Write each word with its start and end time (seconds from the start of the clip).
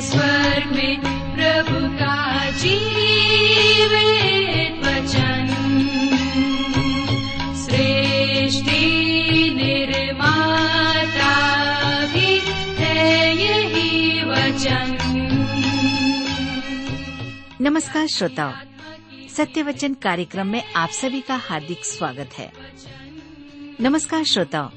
स्वर्ग 0.00 0.76
में 0.76 1.00
प्रभु 1.34 1.96
का 1.96 2.50
जीवित 2.50 4.86
वचन। 4.86 5.48
सृष्टि 7.54 9.52
निर्माता 9.56 12.06
भी 12.06 12.40
है 12.78 13.36
यही 13.36 14.24
वचन। 14.24 14.98
नमस्कार 17.60 18.06
श्रोताओं 18.06 18.52
सत्य 19.36 19.62
वचन 19.62 19.94
कार्यक्रम 19.94 20.46
में 20.46 20.72
आप 20.72 20.88
सभी 20.88 21.20
का 21.20 21.36
हार्दिक 21.36 21.84
स्वागत 21.84 22.30
है। 22.38 22.52
नमस्कार 23.80 24.24
श्रोताओं 24.24 24.68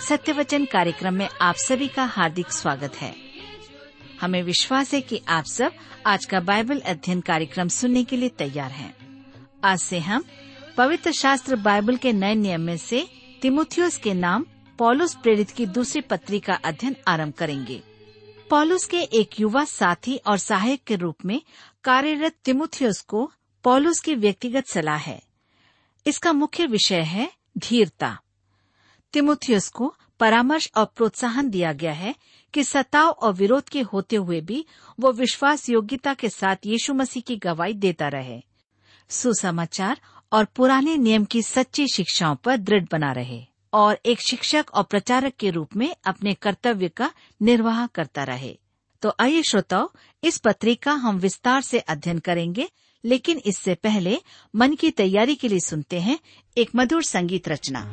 सत्य 0.00 0.32
वचन 0.32 0.64
कार्यक्रम 0.64 1.14
में 1.14 1.28
आप 1.42 1.54
सभी 1.54 1.88
का 1.88 2.04
हार्दिक 2.04 2.52
स्वागत 2.52 2.96
है। 2.96 3.29
हमें 4.20 4.42
विश्वास 4.42 4.94
है 4.94 5.00
कि 5.00 5.22
आप 5.28 5.44
सब 5.44 5.72
आज 6.06 6.24
का 6.24 6.40
बाइबल 6.40 6.80
अध्ययन 6.80 7.20
कार्यक्रम 7.20 7.68
सुनने 7.68 8.04
के 8.04 8.16
लिए 8.16 8.28
तैयार 8.28 8.70
हैं। 8.70 8.94
आज 9.64 9.78
से 9.78 9.98
हम 9.98 10.24
पवित्र 10.76 11.12
शास्त्र 11.12 11.56
बाइबल 11.56 11.96
के 11.96 12.12
नए 12.12 12.34
नियम 12.34 12.60
में 12.60 12.76
से 12.76 13.08
तिमुथियुस 13.42 13.96
के 13.96 14.14
नाम 14.14 14.46
पॉलुस 14.78 15.14
प्रेरित 15.14 15.50
की 15.50 15.66
दूसरी 15.66 16.00
पत्री 16.00 16.40
का 16.40 16.54
अध्ययन 16.54 16.96
आरंभ 17.08 17.32
करेंगे। 17.32 17.82
पॉलुस 18.50 18.84
के 18.84 19.00
एक 19.00 19.40
युवा 19.40 19.64
साथी 19.64 20.16
और 20.16 20.38
सहायक 20.38 20.84
के 20.84 20.96
रूप 20.96 21.16
में 21.24 21.42
कार्यरत 21.84 22.34
तिमुथियुस 22.44 23.00
को 23.00 23.32
पॉलुस 23.64 24.00
की 24.00 24.14
व्यक्तिगत 24.14 24.66
सलाह 24.66 24.96
है। 24.96 25.22
इसका 26.06 26.32
मुख्य 26.32 26.66
विषय 26.66 27.00
है 27.00 27.30
धीरता। 27.58 28.20
तिमुथियुस 29.12 29.68
को 29.68 29.94
परामर्श 30.20 30.70
और 30.76 30.84
प्रोत्साहन 30.84 31.50
दिया 31.50 31.72
गया 31.72 31.92
है 31.92 32.14
कि 32.54 32.64
सताव 32.64 33.08
और 33.08 33.32
विरोध 33.32 33.68
के 33.68 33.80
होते 33.80 34.16
हुए 34.16 34.40
भी 34.40 34.64
वो 35.00 35.12
विश्वास 35.12 35.68
योग्यता 35.68 36.14
के 36.14 36.28
साथ 36.28 36.56
यीशु 36.66 36.94
मसीह 36.94 37.22
की 37.26 37.36
गवाही 37.36 37.74
देता 37.74 38.08
रहे। 38.08 38.40
सुसमाचार 39.08 40.00
और 40.32 40.44
पुराने 40.44 40.96
नियम 40.96 41.24
की 41.24 41.42
सच्ची 41.42 41.86
शिक्षाओं 41.94 42.36
पर 42.36 42.56
दृढ़ 42.56 42.84
बना 42.92 43.12
रहे 43.12 43.44
और 43.72 44.00
एक 44.06 44.20
शिक्षक 44.20 44.66
और 44.74 44.82
प्रचारक 44.82 45.34
के 45.34 45.50
रूप 45.50 45.76
में 45.76 45.96
अपने 46.04 46.34
कर्तव्य 46.34 46.88
का 46.88 47.10
निर्वाह 47.42 47.86
करता 47.86 48.24
रहे। 48.24 48.58
तो 49.02 49.14
आइए 49.20 49.42
श्रोताओ, 49.42 49.90
इस 50.24 50.38
पत्री 50.38 50.74
का 50.74 50.92
हम 50.92 51.18
विस्तार 51.18 51.62
से 51.62 51.78
अध्ययन 51.78 52.18
करेंगे, 52.18 52.68
लेकिन 53.04 53.40
इससे 53.46 53.74
पहले 53.74 54.18
मन 54.56 54.74
की 54.74 54.90
तैयारी 54.90 55.34
के 55.34 55.48
लिए 55.48 55.60
सुनते 55.60 56.00
हैं 56.00 56.18
एक 56.58 56.70
मधुर 56.76 57.02
संगीत 57.02 57.48
रचना। 57.48 57.90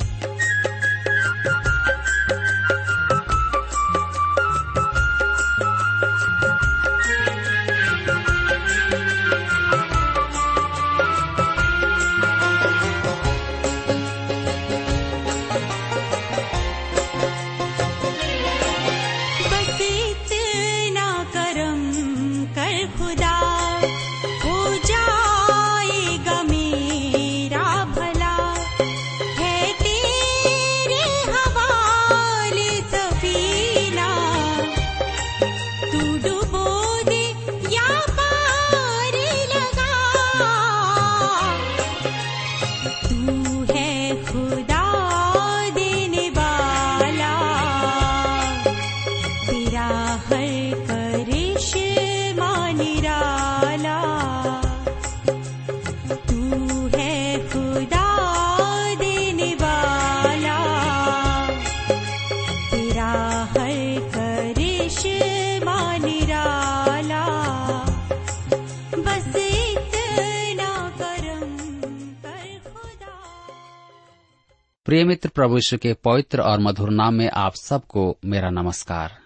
प्रभु 75.37 75.59
के 75.73 75.93
पवित्र 75.93 76.41
और 76.41 76.59
मधुर 76.59 76.89
नाम 76.89 77.13
में 77.13 77.29
आप 77.29 77.55
सबको 77.55 78.17
मेरा 78.25 78.49
नमस्कार। 78.49 79.17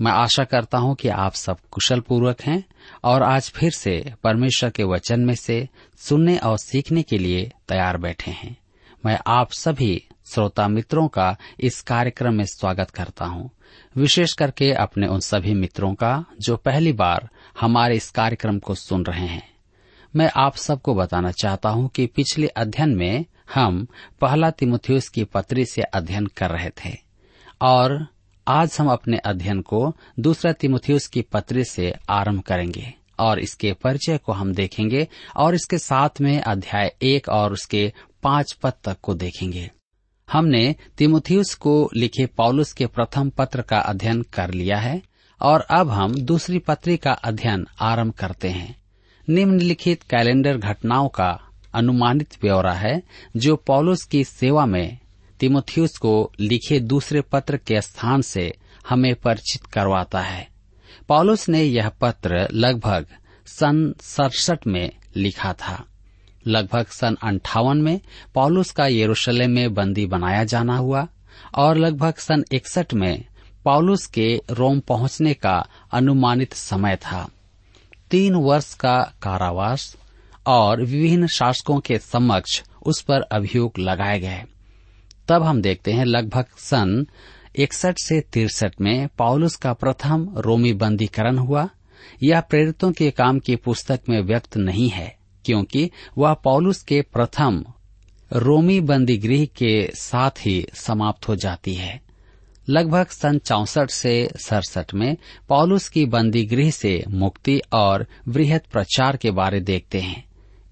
मैं 0.00 0.12
आशा 0.12 0.44
करता 0.44 0.78
हूँ 0.78 0.94
कि 0.94 1.08
आप 1.08 1.32
सब 1.32 1.56
कुशल 1.70 2.00
पूर्वक 2.00 2.42
हैं 2.42 2.64
और 3.04 3.22
आज 3.22 3.50
फिर 3.50 3.70
से 3.70 4.12
परमेश्वर 4.22 4.70
के 4.70 4.84
वचन 4.84 5.20
में 5.20 5.34
से 5.34 5.68
सुनने 5.98 6.38
और 6.38 6.58
सीखने 6.58 7.02
के 7.02 7.18
लिए 7.18 7.52
तैयार 7.68 7.96
बैठे 7.96 8.30
हैं। 8.30 8.56
मैं 9.06 9.18
आप 9.26 9.52
सभी 9.52 10.04
श्रोता 10.26 10.68
मित्रों 10.68 11.08
का 11.08 11.36
इस 11.60 11.82
कार्यक्रम 11.82 12.34
में 12.34 12.44
स्वागत 12.44 12.90
करता 12.90 13.24
हूँ। 13.24 13.50
विशेष 13.96 14.32
करके 14.32 14.72
अपने 14.72 15.06
उन 15.06 15.20
सभी 15.20 15.54
मित्रों 15.54 15.94
का 15.94 16.24
जो 16.40 16.56
पहली 16.56 16.92
बार 16.92 17.28
हमारे 17.60 17.96
इस 17.96 18.10
कार्यक्रम 18.10 18.58
को 18.58 18.74
सुन 18.74 19.04
रहे 19.04 19.26
हैं। 19.26 19.53
मैं 20.16 20.30
आप 20.36 20.56
सबको 20.56 20.94
बताना 20.94 21.30
चाहता 21.30 21.68
हूँ 21.68 21.88
कि 21.88 22.06
पिछले 22.06 22.46
अध्ययन 22.46 22.94
में 22.96 23.24
हम 23.54 23.86
पहला 24.20 24.50
तिमुथियुस 24.50 25.08
की 25.08 25.24
पत्री 25.24 25.64
से 25.64 25.82
अध्ययन 25.82 26.26
कर 26.26 26.50
रहे 26.50 26.70
थे, 26.70 26.92
और 27.62 28.06
आज 28.46 28.76
हम 28.80 28.88
अपने 28.88 29.16
अध्ययन 29.16 29.60
को 29.60 29.92
दूसरा 30.20 30.52
तिमुथियुस 30.52 31.06
की 31.06 31.22
पत्री 31.22 31.64
से 31.64 31.92
आरंभ 32.10 32.42
करेंगे, 32.42 32.92
और 33.18 33.38
इसके 33.38 33.72
परिचय 33.72 34.18
को 34.18 34.32
हम 34.32 34.52
देखेंगे, 34.54 35.08
और 35.36 35.54
इसके 35.54 35.78
साथ 35.78 36.20
में 36.20 36.40
अध्याय 36.40 36.94
एक 37.02 37.28
और 37.28 37.52
उसके 37.52 37.92
पाँच 38.22 38.52
पद 38.52 38.72
तक 38.84 39.00
को 39.02 39.14
देखेंगे। 39.14 39.70
हमने 40.28 40.74
तिमुथियुस 40.98 41.54
को 41.54 41.90
लिखे 41.96 42.26
पॉलुस 42.26 42.72
के 42.72 42.86
प्रथम 42.86 43.30
पत्र 43.30 43.62
का 43.62 43.78
अध्ययन 43.78 44.22
कर 44.22 44.50
लिया 44.50 44.78
है, 44.78 45.02
और 45.40 45.66
अब 45.70 45.90
हम 45.90 46.14
दूसरी 46.14 46.58
पत्री 46.58 46.96
का 46.96 47.12
अध्ययन 47.12 47.66
आरंभ 47.80 48.12
करते 48.12 48.48
हैं। 48.48 48.83
निम्नलिखित 49.28 50.02
कैलेंडर 50.02 50.56
घटनाओं 50.56 51.08
का 51.08 51.40
अनुमानित 51.74 52.36
ब्यौरा 52.40 52.72
है, 52.72 53.02
जो 53.36 53.56
पौलुस 53.56 54.04
की 54.04 54.24
सेवा 54.24 54.66
में 54.66 54.98
तिमुथियुस 55.40 55.98
को 55.98 56.32
लिखे 56.40 56.80
दूसरे 56.80 57.20
पत्र 57.20 57.56
के 57.56 57.80
स्थान 57.80 58.22
से 58.22 58.52
हमें 58.88 59.14
परिचित 59.14 59.66
करवाता 59.66 60.20
है। 60.20 60.48
पौलुस 61.08 61.48
ने 61.48 61.62
यह 61.62 61.88
पत्र 61.88 62.48
लगभग 62.52 63.06
सन 63.46 63.94
सड़सठ 64.00 64.66
में 64.66 64.90
लिखा 65.16 65.52
था। 65.52 65.84
लगभग 66.46 66.86
सन 66.86 67.16
अंठावन 67.22 67.76
में 67.76 68.00
पॉलुस 68.34 68.70
का 68.70 68.86
यरूशलेम 68.86 69.50
में 69.50 69.74
बंदी 69.74 70.06
बनाया 70.06 70.44
जाना 70.44 70.76
हुआ 70.76 71.08
और 71.54 71.76
लगभग 71.76 72.14
सन 72.14 72.44
इकसठ 72.52 72.94
में 72.94 73.24
पॉलुस 73.64 74.06
के 74.06 74.40
रोम 74.50 74.80
पहुँचने 74.80 75.34
का 75.34 75.66
अनुमानित 75.92 76.52
समय 76.52 76.96
था। 76.96 77.28
तीन 78.10 78.34
वर्ष 78.34 78.74
का 78.74 79.12
कारावास 79.22 79.96
और 80.46 80.80
विभिन्न 80.80 81.26
शासकों 81.26 81.80
के 81.80 81.98
समक्ष 81.98 82.62
उस 82.82 83.00
पर 83.00 83.20
अभियोग 83.20 83.72
लगाए 83.78 84.20
गए। 84.20 84.42
तब 85.28 85.42
हम 85.42 85.62
देखते 85.62 85.92
हैं 85.92 86.04
लगभग 86.04 86.44
सन 86.58 87.06
इकसठ 87.56 87.98
से 87.98 88.20
तिरसठ 88.20 88.80
में 88.80 89.08
पौलुस 89.08 89.56
का 89.56 89.72
प्रथम 89.72 90.34
रोमी 90.36 90.72
बंदीकरण 90.72 91.38
हुआ। 91.38 91.68
यह 92.22 92.40
प्रेरितों 92.40 92.92
के 92.92 93.10
काम 93.10 93.38
की 93.38 93.56
पुस्तक 93.56 94.00
में 94.08 94.20
व्यक्त 94.20 94.56
नहीं 94.56 94.88
है, 94.88 95.16
क्योंकि 95.44 95.90
वह 96.18 96.34
पौलुस 96.34 96.82
के 96.82 97.02
प्रथम 97.02 97.64
रोमी 98.32 98.80
बंदीगृह 98.80 99.44
के 99.44 99.90
साथ 99.94 100.30
ही 100.30 100.66
समाप्त 100.74 101.28
हो 101.28 101.36
जाती 101.36 101.74
है। 101.74 102.03
लगभग 102.68 103.06
सन 103.06 103.38
चौसठ 103.38 103.90
से 103.90 104.30
सड़सठ 104.46 104.94
में 104.94 105.16
पॉलुस 105.48 105.88
की 105.88 106.06
बंदी 106.06 106.44
गृह 106.44 106.70
से 106.70 107.04
मुक्ति 107.08 107.60
और 107.72 108.06
वृहद 108.28 108.60
प्रचार 108.72 109.16
के 109.16 109.30
बारे 109.30 109.60
देखते 109.60 110.00
हैं। 110.00 110.24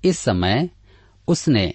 इस 0.05 0.19
समय 0.19 0.71
उसने 1.29 1.75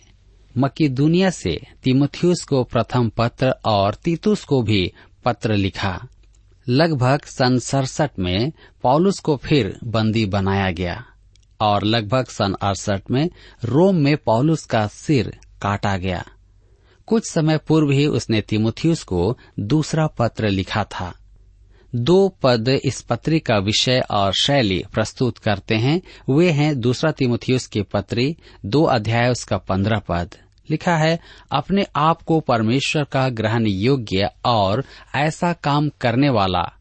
मकीदुनिया 0.58 1.30
से 1.30 1.62
तिमुथियुस 1.84 2.44
को 2.44 2.64
प्रथम 2.64 3.10
पत्र 3.10 3.56
और 3.66 3.96
तीतुस 3.96 4.44
को 4.44 4.62
भी 4.62 4.94
पत्र 5.26 5.56
लिखा। 5.56 6.08
लगभग 6.70 7.22
सन 7.26 7.60
सड़सठ 7.60 8.12
में 8.20 8.52
पौलुस 8.82 9.20
को 9.20 9.38
फिर 9.38 9.80
बंदी 9.84 10.26
बनाया 10.26 10.72
गया 10.72 11.06
और 11.62 11.84
लगभग 11.84 12.26
सन 12.26 12.54
अड़सठ 12.62 13.12
में 13.12 13.30
रोम 13.66 13.96
में 13.96 14.18
पौलुस 14.18 14.66
का 14.66 14.88
सिर 14.88 15.40
काटा 15.62 15.98
गया। 15.98 16.26
कुछ 17.08 17.32
समय 17.32 17.58
पूर्व 17.58 17.92
ही 17.92 18.06
उसने 18.08 18.42
तिमुथियुस 18.42 19.04
को 19.04 19.38
दूसरा 19.60 20.08
पत्र 20.08 20.50
लिखा 20.50 20.84
था। 20.84 21.14
दो 21.96 22.36
पद 22.44 22.70
इस 22.70 23.02
पत्री 23.02 23.40
का 23.40 23.58
विषय 23.58 24.04
और 24.12 24.34
शैली 24.34 24.84
प्रस्तुत 24.94 25.38
करते 25.38 25.76
हैं। 25.76 26.02
वे 26.30 26.52
हैं 26.52 26.80
दूसरा 26.80 27.12
तिमुथियुस 27.12 27.68
के 27.68 27.82
पत्री, 27.82 28.38
दो 28.66 28.84
अध्याय 28.84 29.30
उसका 29.30 29.58
पंद्रह 29.58 30.00
पद। 30.00 30.36
लिखा 30.70 30.98
है, 30.98 31.20
अपने 31.52 31.86
आप 31.96 32.22
को 32.22 32.40
परमेश्वर 32.40 33.04
का 33.04 33.30
ग्रहण 33.30 33.68
योग्य 33.68 34.30
और 34.46 34.84
ऐसा 35.16 35.54
काम 35.54 35.90
करने 36.02 36.30
वाला, 36.30 36.74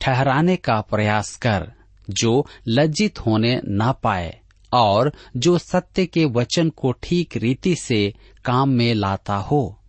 ठहराने 0.00 0.56
का 0.56 0.80
प्रयास 0.80 1.36
कर, 1.36 1.72
जो 2.10 2.46
लज्जित 2.68 3.18
होने 3.18 3.60
ना 3.64 3.92
पाए। 3.92 4.40
और 4.72 5.12
जो 5.36 5.58
सत्य 5.58 6.06
के 6.06 6.24
वचन 6.24 6.70
को 6.70 6.92
ठीक 6.92 7.36
रीति 7.36 7.76
से 7.76 8.14
काम 8.44 8.68
में 8.68 8.94
लाता 8.94 9.36
हो। 9.36 9.80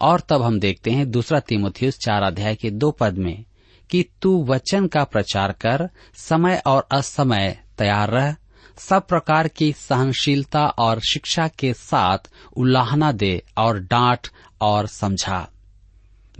और 0.00 0.20
तब 0.20 0.42
हम 0.42 0.60
देखते 0.60 0.90
हैं 0.90 1.10
दूसरा 1.10 1.40
तिमुथियुस 1.40 1.98
चार 1.98 2.22
अध्याय 2.22 2.54
के 2.54 2.70
दो 2.70 2.90
पद 2.90 3.14
में 3.18 3.44
कि 3.90 4.04
तू 4.22 4.44
वचन 4.44 4.86
का 4.86 5.04
प्रचार 5.04 5.52
कर, 5.52 5.90
समय 6.14 6.62
और 6.66 6.88
असमय 6.92 7.60
तैयार 7.78 8.10
रह, 8.10 8.36
सब 8.76 9.06
प्रकार 9.06 9.48
की 9.48 9.72
सहनशीलता 9.72 10.66
और 10.66 11.00
शिक्षा 11.00 11.48
के 11.48 11.74
साथ 11.74 12.18
उल्लाहना 12.56 13.12
दे 13.12 13.42
और 13.58 13.78
डांट 13.78 14.28
और 14.60 14.86
समझा। 14.86 15.48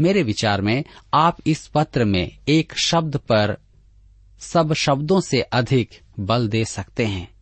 मेरे 0.00 0.22
विचार 0.22 0.60
में 0.60 0.84
आप 1.14 1.36
इस 1.46 1.66
पत्र 1.66 2.04
में 2.04 2.38
एक 2.48 2.72
शब्द 2.78 3.16
पर 3.16 3.56
सब 4.40 4.72
शब्दों 4.72 5.20
से 5.20 5.40
अधिक 5.40 5.90
बल 6.20 6.48
दे 6.48 6.64
सकते 6.64 7.06
हैं। 7.06 7.33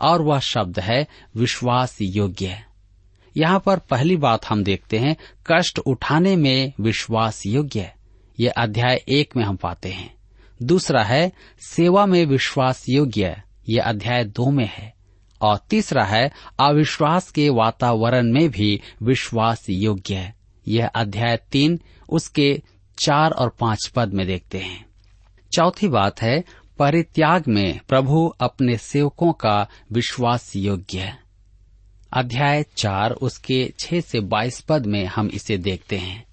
और 0.00 0.22
वह 0.22 0.38
शब्द 0.38 0.80
है 0.80 1.06
विश्वास 1.36 1.98
योग्य 2.00 2.62
यहाँ 3.36 3.62
पर 3.66 3.78
पहली 3.78 4.16
बात 4.16 4.44
हम 4.46 4.64
देखते 4.64 4.98
हैं, 4.98 5.16
कष्ट 5.46 5.78
उठाने 5.78 6.36
में 6.36 6.72
विश्वास 6.80 7.46
योग्य 7.46 7.92
यह 8.40 8.52
अध्याय 8.56 9.04
एक 9.08 9.36
में 9.36 9.44
हम 9.44 9.56
पाते 9.56 9.88
हैं। 9.88 10.14
दूसरा 10.62 11.02
है, 11.02 11.32
सेवा 11.60 12.06
में 12.06 12.26
विश्वास 12.26 12.88
योग्य 12.88 13.42
यह 13.68 13.82
अध्याय 13.82 14.24
दो 14.24 14.50
में 14.50 14.70
है। 14.72 14.94
और 15.40 15.58
तीसरा 15.70 16.04
है, 16.04 16.30
अविश्वास 16.60 17.30
के 17.30 17.48
वातावरण 17.48 18.32
में 18.32 18.50
भी 18.50 18.80
विश्वास 19.02 19.66
योग्य 19.70 20.32
यह 20.68 20.86
अध्याय 20.86 21.36
तीन, 21.36 21.80
उसके 22.08 22.62
चार 22.98 23.30
और 23.30 23.56
पाँच 23.60 23.86
पद 23.86 24.14
में 24.14 24.26
देखते 24.26 24.58
हैं। 24.58 24.86
चौथी 25.52 25.88
बात 25.88 26.22
है 26.22 26.44
परित्याग 26.78 27.44
में 27.48 27.80
प्रभु 27.88 28.34
अपने 28.40 28.76
सेवकों 28.76 29.32
का 29.32 29.68
विश्वास 29.92 30.56
योग्य 30.56 30.98
है। 30.98 31.18
अध्याय 32.12 32.64
चार, 32.76 33.10
उसके 33.10 33.74
छह 33.78 34.00
से 34.00 34.20
बाईस 34.20 34.60
पद 34.60 34.86
में 34.86 35.06
हम 35.06 35.30
इसे 35.34 35.58
देखते 35.58 35.96
हैं। 35.96 36.26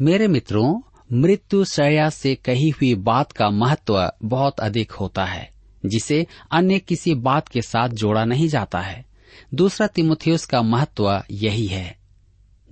मेरे 0.00 0.28
मित्रों, 0.28 0.80
मृत्यु 1.12 1.64
शया 1.64 2.10
से 2.10 2.34
कही 2.34 2.70
हुई 2.70 2.94
बात 2.94 3.32
का 3.32 3.50
महत्व 3.50 4.12
बहुत 4.22 4.60
अधिक 4.60 4.92
होता 4.92 5.24
है, 5.24 5.50
जिसे 5.86 6.26
अन्य 6.52 6.78
किसी 6.78 7.14
बात 7.14 7.48
के 7.48 7.62
साथ 7.62 7.88
जोड़ा 7.88 8.24
नहीं 8.24 8.48
जाता 8.48 8.80
है। 8.80 9.06
दूसरा 9.54 9.86
तिमुथियुस 9.86 10.46
का 10.46 10.62
महत्व 10.62 11.22
यही 11.30 11.66
है। 11.66 11.98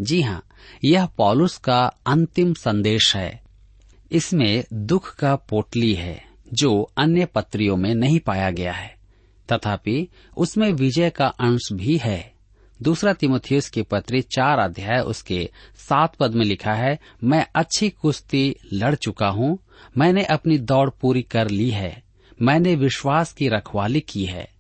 जी 0.01 0.23
हाँ 0.23 0.45
यह 0.85 1.07
पॉलुस 1.07 1.59
का 1.59 1.87
अंतिम 2.07 2.55
संदेश 2.55 3.17
है। 3.17 3.43
इसमें 4.13 4.65
दुख 4.73 5.17
का 5.17 5.37
पोटली 5.37 5.95
है। 5.95 6.32
जो 6.53 6.93
अन्य 6.99 7.25
पत्रियों 7.25 7.77
में 7.77 7.95
नहीं 7.95 8.21
पाया 8.21 8.51
गया 8.51 8.73
है। 8.73 8.97
तथापि, 9.53 10.09
उसमें 10.37 10.73
विजय 10.73 11.11
का 11.11 11.27
अंश 11.27 11.69
भी 11.73 11.97
है। 11.97 12.33
दूसरा 12.83 13.13
तिमुथियुस 13.13 13.69
की 13.69 13.83
पत्री 13.83 14.23
चार 14.23 14.59
अध्याय 14.59 15.01
उसके 15.01 15.51
सात 15.77 16.17
पद 16.17 16.33
में 16.33 16.45
लिखा 16.45 16.73
है, 16.73 16.99
मैं 17.25 17.47
अच्छी 17.55 17.91
कुश्ती 17.91 18.57
लड़ 18.73 18.95
चुका 18.95 19.29
हूँ, 19.29 19.59
मैंने 19.99 20.25
अपनी 20.25 20.59
दौड़ 20.59 20.91
पूरी 20.91 21.23
कर 21.23 21.49
ली 21.49 21.71
है, 21.71 22.03
मैंने 22.43 22.75
विश्वास 22.75 23.33
की 23.33 23.49
रखवाली 23.49 24.01
की 24.01 24.25
है। 24.25 24.51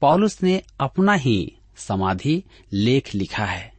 पॉलुस 0.00 0.42
ने 0.42 0.62
अपना 0.80 1.14
ही 1.14 1.56
समाधि 1.76 2.44
लेख 2.72 3.14
लिखा 3.14 3.44
है। 3.44 3.75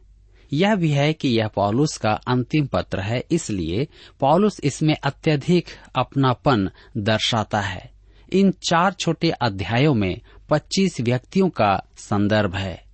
यह 0.52 0.74
भी 0.74 0.90
है 0.90 1.12
कि 1.12 1.28
यह 1.28 1.48
पॉलुस 1.48 1.96
का 1.96 2.12
अंतिम 2.12 2.66
पत्र 2.66 3.00
है, 3.00 3.24
इसलिए 3.30 3.88
पॉलुस 4.20 4.60
इसमें 4.64 4.94
अत्यधिक 5.02 5.64
अपनापन 5.98 6.70
दर्शाता 6.96 7.60
है। 7.60 7.90
इन 8.32 8.50
चार 8.50 8.92
छोटे 8.92 9.30
अध्यायों 9.30 9.94
में 9.94 10.20
25 10.50 11.00
व्यक्तियों 11.00 11.48
का 11.48 11.84
संदर्भ 11.96 12.54
है। 12.54 12.84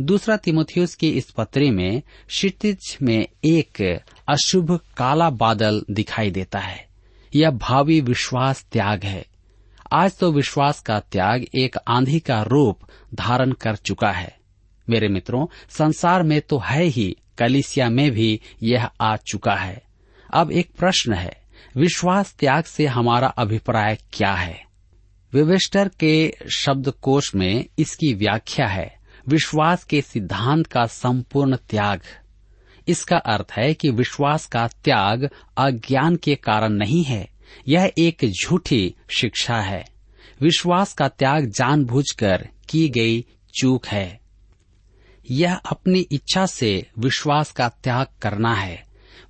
दूसरा 0.00 0.36
तिमुथियुस 0.36 0.94
की 0.94 1.10
इस 1.10 1.30
पत्री 1.30 1.70
में 1.70 2.02
क्षितिज 2.28 2.98
में 3.02 3.26
एक 3.44 4.00
अशुभ 4.28 4.80
काला 4.96 5.30
बादल 5.30 5.84
दिखाई 5.90 6.30
देता 6.30 6.58
है। 6.58 6.88
यह 7.36 7.50
भावी 7.50 8.00
विश्वास 8.00 8.66
त्याग 8.72 9.04
है। 9.04 9.26
आज 9.92 10.18
तो 10.18 10.32
विश्वास 10.32 10.80
का 10.80 11.00
त्याग 11.00 11.44
एक 11.54 11.76
आंधी 11.88 12.20
का 12.20 12.42
रूप 12.42 12.78
धारण 13.14 13.52
कर 13.52 13.76
चुका 13.76 14.10
है। 14.10 14.43
मेरे 14.90 15.08
मित्रों, 15.08 15.46
संसार 15.68 16.22
में 16.22 16.40
तो 16.40 16.58
है 16.58 16.84
ही, 16.84 17.16
कलिसिया 17.38 17.90
में 17.90 18.10
भी 18.10 18.40
यह 18.62 18.90
आ 19.00 19.16
चुका 19.16 19.54
है। 19.54 19.82
अब 20.34 20.52
एक 20.52 20.70
प्रश्न 20.78 21.12
है, 21.12 21.42
विश्वास 21.76 22.34
त्याग 22.38 22.64
से 22.64 22.86
हमारा 22.86 23.26
अभिप्राय 23.26 23.98
क्या 24.12 24.32
है? 24.32 24.64
विवेस्टर 25.32 25.90
के 26.00 26.34
शब्दकोश 26.58 27.34
में 27.34 27.64
इसकी 27.78 28.14
व्याख्या 28.14 28.66
है, 28.66 28.98
विश्वास 29.28 29.84
के 29.84 30.00
सिद्धांत 30.00 30.66
का 30.66 30.84
संपूर्ण 30.84 31.56
त्याग। 31.56 32.00
इसका 32.88 33.16
अर्थ 33.16 33.52
है 33.52 33.74
कि 33.74 33.90
विश्वास 33.90 34.46
का 34.46 34.66
त्याग 34.66 35.30
अज्ञान 35.58 36.16
के 36.16 36.34
कारण 36.34 36.68
नहीं 36.68 37.04
है, 37.04 37.28
यह 37.68 37.92
एक 37.98 38.30
झूठी 38.42 38.94
शिक्षा 39.08 39.56
है। 39.56 39.84
विश्वास 40.40 40.92
का 40.92 41.08
त्याग 41.08 41.46
जानबूझकर 41.46 42.48
की 42.68 42.88
गई 42.88 43.24
चूक 43.60 43.86
है। 43.86 44.23
यह 45.30 45.54
अपनी 45.54 46.00
इच्छा 46.12 46.46
से 46.46 46.86
विश्वास 46.98 47.52
का 47.52 47.68
त्याग 47.68 48.06
करना 48.22 48.54
है। 48.54 48.82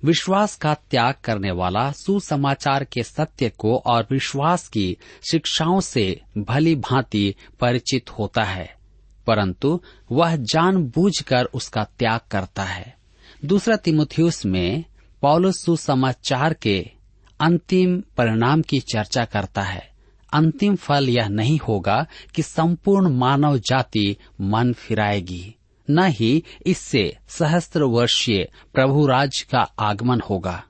विश्वास 0.03 0.55
का 0.55 0.73
त्याग 0.73 1.15
करने 1.23 1.51
वाला 1.51 1.91
सुसमाचार 1.91 2.83
के 2.83 3.03
सत्य 3.03 3.49
को 3.49 3.77
और 3.77 4.07
विश्वास 4.11 4.67
की 4.67 4.97
शिक्षाओं 5.31 5.79
से 5.79 6.21
भली 6.37 6.75
भांति 6.75 7.33
परिचित 7.59 8.09
होता 8.09 8.43
है, 8.43 8.75
परंतु 9.27 9.79
वह 10.11 10.35
जानबूझकर 10.35 11.45
उसका 11.45 11.83
त्याग 11.83 12.19
करता 12.31 12.63
है। 12.63 12.95
दूसरा 13.45 13.75
तिमुथियुस 13.75 14.45
में 14.45 14.83
पौलुस 15.21 15.63
सुसमाचार 15.65 16.53
के 16.53 16.79
अंतिम 17.39 17.99
परिणाम 18.17 18.61
की 18.61 18.79
चर्चा 18.79 19.25
करता 19.25 19.61
है। 19.61 19.93
अंतिम 20.33 20.75
फल 20.75 21.09
यह 21.09 21.27
नहीं 21.27 21.59
होगा 21.67 22.05
कि 22.35 22.41
संपूर्ण 22.41 23.09
मानव 23.09 23.57
जाति 23.57 24.15
मन 24.41 24.73
फिराएगी। 24.73 25.55
न 25.89 26.07
ही 26.07 26.43
इससे 26.65 27.17
सहस्त्र 27.27 27.83
वर्षीय 27.83 28.51
प्रभु 28.73 29.07
राज 29.07 29.41
का 29.41 29.61
आगमन 29.79 30.19
होगा। 30.19 30.63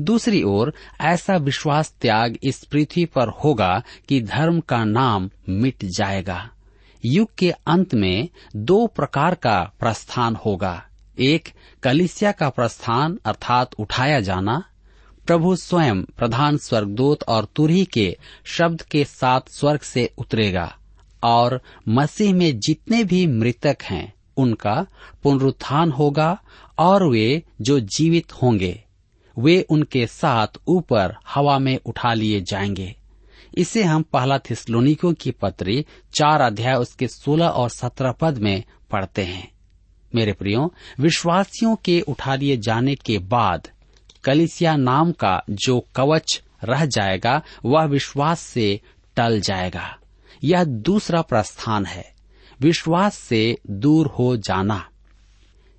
दूसरी 0.00 0.42
ओर, 0.42 0.74
ऐसा 1.00 1.36
विश्वास 1.36 1.94
त्याग 2.00 2.38
इस 2.42 2.64
पृथ्वी 2.64 3.04
पर 3.04 3.28
होगा 3.28 3.82
कि 4.08 4.20
धर्म 4.20 4.60
का 4.60 4.84
नाम 4.84 5.30
मिट 5.48 5.84
जाएगा। 5.84 6.50
युग 7.04 7.34
के 7.38 7.50
अंत 7.50 7.94
में 7.94 8.28
दो 8.56 8.86
प्रकार 8.86 9.34
का 9.34 9.72
प्रस्थान 9.80 10.34
होगा। 10.34 10.84
एक, 11.18 11.48
कलिसिया 11.82 12.32
का 12.32 12.48
प्रस्थान 12.48 13.18
अर्थात 13.24 13.74
उठाया 13.78 14.20
जाना। 14.20 14.64
प्रभु 15.26 15.56
स्वयं 15.56 16.02
प्रधान 16.02 16.56
स्वर्गदूत 16.56 17.22
और 17.22 17.44
तुरही 17.44 17.84
के 17.84 18.16
शब्द 18.44 18.82
के 18.82 19.04
साथ 19.04 19.40
स्वर्ग 19.48 19.80
से 19.80 20.12
उतरेगा 20.18 20.76
और 21.22 21.60
मसीह 21.88 22.34
में 22.34 22.60
जितने 22.60 23.04
भी 23.04 23.26
मृतक 23.26 23.76
हैं 23.82 24.13
उनका 24.36 24.86
पुनरुत्थान 25.22 25.90
होगा 25.90 26.42
और 26.78 27.08
वे 27.08 27.42
जो 27.60 27.80
जीवित 27.80 28.32
होंगे, 28.32 28.84
वे 29.38 29.66
उनके 29.70 30.06
साथ 30.06 30.46
ऊपर 30.68 31.16
हवा 31.28 31.58
में 31.58 31.78
उठा 31.86 32.14
लिए 32.14 32.40
जाएँगे। 32.40 32.94
इसे 33.58 33.84
हम 33.84 34.02
पहला 34.02 34.38
थिस्लोनिकों 34.38 35.12
की 35.12 35.30
पत्री 35.30 35.86
चार 36.14 36.40
अध्याय 36.40 36.74
उसके 36.74 37.08
सोलह 37.08 37.46
और 37.46 37.70
सत्रह 37.70 38.12
पद 38.12 38.38
में 38.38 38.62
पढ़ते 38.90 39.22
हैं। 39.22 39.52
मेरे 40.14 40.32
प्रियो, 40.32 40.74
विश्वासियों 41.00 41.76
के 41.76 42.00
उठा 42.00 42.34
लिए 42.34 42.56
जाने 42.56 42.94
के 42.94 43.18
बाद 43.18 43.68
कलिसिया 44.24 44.76
नाम 44.76 45.12
का 45.12 45.42
जो 45.50 45.86
कवच 45.96 46.42
रह 46.64 46.86
जाएगा, 46.86 47.42
वह 47.64 47.84
विश्वास 47.84 48.40
से 48.40 48.80
टल 49.16 49.40
जाएगा। 49.40 49.96
यह 50.44 50.64
दूसरा 50.64 51.22
प्रस्थान 51.22 51.86
है। 51.86 52.13
विश्वास 52.64 53.16
से 53.18 53.58
दूर 53.70 54.06
हो 54.08 54.36
जाना। 54.36 54.84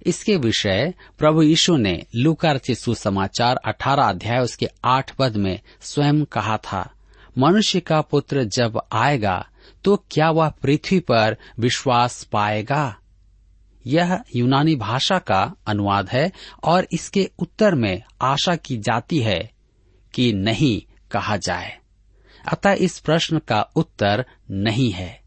इसके 0.05 0.35
विषय 0.37 0.93
प्रभु 1.17 1.41
यीशु 1.41 1.75
ने 1.77 2.05
लूका 2.15 2.51
रचित 2.51 2.77
सुसमाचार 2.77 3.55
अठारह 3.65 4.03
अध्याय 4.03 4.39
उसके 4.39 4.67
आठ 4.85 5.15
पद 5.15 5.35
में 5.35 5.59
स्वयं 5.81 6.23
कहा 6.25 6.57
था, 6.57 6.89
मनुष्य 7.37 7.79
का 7.79 8.01
पुत्र 8.01 8.43
जब 8.43 8.81
आएगा 8.93 9.45
तो 9.83 9.95
क्या 10.11 10.29
वह 10.29 10.49
पृथ्वी 10.49 10.99
पर 10.99 11.37
विश्वास 11.59 12.23
पाएगा? 12.23 12.95
यह 13.85 14.19
यूनानी 14.35 14.75
भाषा 14.75 15.17
का 15.19 15.41
अनुवाद 15.67 16.09
है 16.09 16.31
और 16.63 16.87
इसके 16.91 17.29
उत्तर 17.39 17.75
में 17.75 18.01
आशा 18.21 18.55
की 18.55 18.77
जाती 18.77 19.19
है 19.19 19.51
कि 20.13 20.31
नहीं 20.33 20.81
कहा 21.11 21.37
जाए। 21.37 21.77
अतः 22.47 22.71
इस 22.71 22.99
प्रश्न 22.99 23.39
का 23.39 23.61
उत्तर 23.75 24.25
नहीं 24.51 24.91
है। 24.91 25.24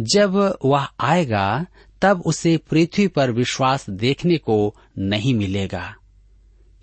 जब 0.00 0.58
वह 0.64 0.88
आएगा, 1.00 1.66
तब 2.02 2.22
उसे 2.26 2.56
पृथ्वी 2.56 3.08
पर 3.08 3.30
विश्वास 3.30 3.90
देखने 3.90 4.36
को 4.36 4.76
नहीं 4.98 5.34
मिलेगा। 5.34 5.94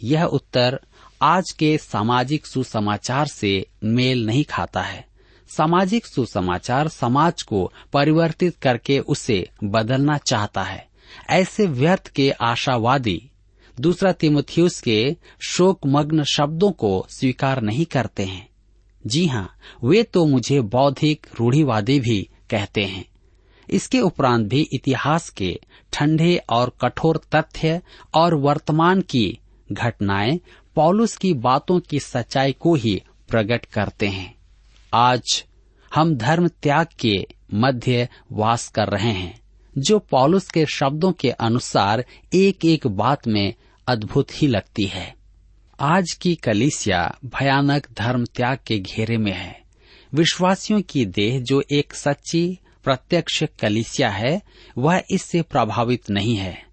यह 0.03 0.23
उत्तर 0.23 0.79
आज 1.21 1.51
के 1.51 1.77
सामाजिक 1.77 2.45
सुसमाचार 2.45 3.27
से 3.27 3.65
मेल 3.83 4.25
नहीं 4.25 4.43
खाता 4.43 4.81
है। 4.81 5.07
सामाजिक 5.57 6.05
सुसमाचार 6.05 6.87
समाज 6.87 7.41
को 7.41 7.73
परिवर्तित 7.93 8.55
करके 8.55 8.99
उसे 8.99 9.49
बदलना 9.63 10.17
चाहता 10.17 10.63
है। 10.63 10.87
ऐसे 11.29 11.65
व्यर्थ 11.65 12.07
के 12.07 12.31
आशावादी 12.31 13.31
दूसरा 13.79 14.11
तिमुथियुस 14.11 14.81
के 14.81 15.15
शोकमग्न 15.47 16.23
शब्दों 16.23 16.71
को 16.71 17.07
स्वीकार 17.09 17.61
नहीं 17.61 17.85
करते 17.85 18.23
हैं। 18.23 18.49
जी 19.07 19.27
हाँ 19.27 19.53
वे 19.83 20.03
तो 20.03 20.25
मुझे 20.25 20.61
बौद्धिक 20.61 21.27
रूढ़िवादी 21.39 21.99
भी 21.99 22.29
कहते 22.49 22.81
हैं। 22.81 23.05
इसके 23.69 23.99
उपरांत 23.99 24.47
भी 24.47 24.69
इतिहास 24.73 25.29
के 25.29 25.59
ठंडे 25.93 26.41
और 26.49 26.77
कठोर 26.81 27.21
तथ्य 27.35 27.81
और 28.13 28.33
वर्तमान 28.33 29.01
की 29.01 29.39
घटनाएँ 29.71 30.39
पॉलुस 30.75 31.17
की 31.17 31.33
बातों 31.33 31.79
की 31.79 31.99
सच्चाई 31.99 32.51
को 32.51 32.75
ही 32.75 33.03
प्रकट 33.29 33.65
करते 33.65 34.07
हैं। 34.07 34.35
आज 34.93 35.45
हम 35.95 36.15
धर्म 36.15 36.47
त्याग 36.47 36.87
के 36.99 37.27
मध्य 37.53 38.09
वास 38.31 38.67
कर 38.67 38.87
रहे 38.87 39.11
हैं, 39.11 39.41
जो 39.77 39.99
पॉलुस 39.99 40.49
के 40.49 40.65
शब्दों 40.65 41.11
के 41.11 41.29
अनुसार 41.29 42.05
एक 42.33 42.65
एक 42.65 42.87
बात 42.87 43.27
में 43.27 43.53
अद्भुत 43.87 44.27
ही 44.33 44.47
लगती 44.47 44.85
है। 44.85 45.15
आज 45.79 46.11
की 46.11 46.35
कलिसिया 46.35 47.17
भयानक 47.25 47.87
धर्म 47.97 48.25
त्याग 48.25 48.57
के 48.67 48.79
घेरे 48.79 49.17
में 49.17 49.33
है। 49.33 49.68
विश्वासियों 50.13 50.81
की 50.81 51.05
देह 51.05 51.39
जो 51.41 51.63
एक 51.71 51.93
सच्ची 51.93 52.59
प्रत्यक्ष 52.83 53.43
कलिसिया 53.59 54.09
है, 54.09 54.41
वह 54.77 55.03
इससे 55.11 55.41
प्रभावित 55.41 56.09
नहीं 56.09 56.35
है। 56.35 56.63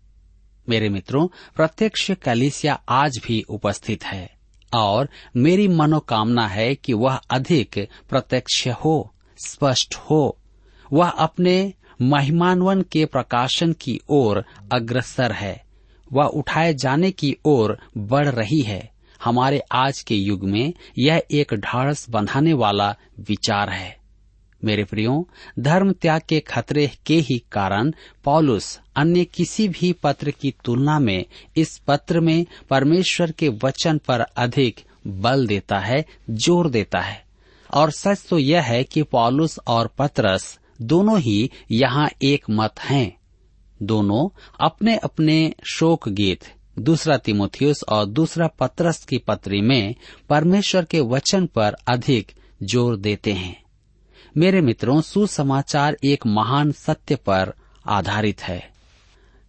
मेरे 0.69 0.89
मित्रों, 0.89 1.29
प्रत्यक्ष 1.57 2.11
कलिसिया 2.11 2.83
आज 2.89 3.19
भी 3.27 3.43
उपस्थित 3.49 4.05
है, 4.05 4.31
और 4.77 5.09
मेरी 5.37 5.69
मनोकामना 5.69 6.49
है 6.49 6.75
कि 6.75 6.93
वह 6.93 7.15
अधिक 7.15 7.89
प्रत्यक्ष 8.09 8.69
हो, 8.69 9.15
स्पष्ट 9.47 9.95
हो। 9.95 10.39
वह 10.93 11.09
अपने 11.09 11.73
महिमान्वन 12.03 12.83
के 12.83 13.05
प्रकाशन 13.05 13.73
की 13.73 14.01
ओर 14.09 14.45
अग्रसर 14.73 15.33
है। 15.33 15.65
वह 16.13 16.25
उठाए 16.25 16.75
जाने 16.75 17.11
की 17.11 17.37
ओर 17.45 17.79
बढ़ 17.99 18.29
रही 18.29 18.61
है। 18.61 18.96
हमारे 19.25 19.61
आज 19.73 20.01
के 20.01 20.15
युग 20.15 20.45
में 20.45 20.73
यह 20.99 21.23
एक 21.31 21.55
ढाढ़स 21.55 22.09
बंधाने 22.11 22.53
वाला 22.53 22.95
विचार 23.21 23.71
है। 23.71 23.97
मेरे 24.65 24.85
प्रियो, 24.85 25.29
धर्म 25.59 25.93
त्याग 25.93 26.23
के 26.29 26.41
खतरे 26.41 26.91
के 27.07 27.15
ही 27.15 27.39
कारण 27.53 27.93
पौलुस 28.25 28.79
अन्य 28.97 29.25
किसी 29.25 29.69
भी 29.69 29.93
पत्र 29.93 30.31
की 30.31 30.55
तुलना 30.65 30.99
में 30.99 31.25
इस 31.57 31.77
पत्र 31.79 32.21
में 32.21 32.47
परमेश्वर 32.71 33.31
के 33.31 33.49
वचन 33.65 33.99
पर 33.99 34.21
अधिक 34.21 34.81
बल 35.07 35.47
देता 35.47 35.79
है, 35.79 36.05
ज़ोर 36.31 36.71
देता 36.71 37.01
है। 37.01 37.25
और 37.75 37.91
सच 37.91 38.27
तो 38.31 38.39
यह 38.39 38.63
है 38.63 38.83
कि 38.85 39.03
पौलुस 39.03 39.59
और 39.67 39.91
पत्रस 39.99 40.59
दोनों 40.83 41.19
ही 41.21 41.51
यहाँ 41.71 42.09
एक 42.23 42.45
मत 42.51 42.81
हैं। 42.81 43.17
दोनों 43.83 44.29
अपने 44.61 44.97
अपने 44.97 45.55
शोक 45.73 46.09
गीत 46.09 46.45
दूसरा 46.79 47.17
तिमोथियस 47.17 47.81
और 47.89 48.07
दूसरा 48.07 48.47
पत्रस 48.47 49.05
की 49.05 49.19
पत्री 49.19 49.61
में 49.61 49.95
परमेश्वर 50.29 50.85
के 50.85 51.01
वचन 51.01 51.47
पर 51.47 51.77
अधिक 51.89 52.33
ज़ोर 52.63 52.97
देते 52.97 53.33
हैं। 53.33 53.63
मेरे 54.37 54.61
मित्रों, 54.61 55.01
सुसमाचार 55.01 55.97
एक 56.05 56.27
महान 56.27 56.73
सत्य 56.73 57.17
पर 57.17 57.53
आधारित 57.87 58.43
है। 58.43 58.71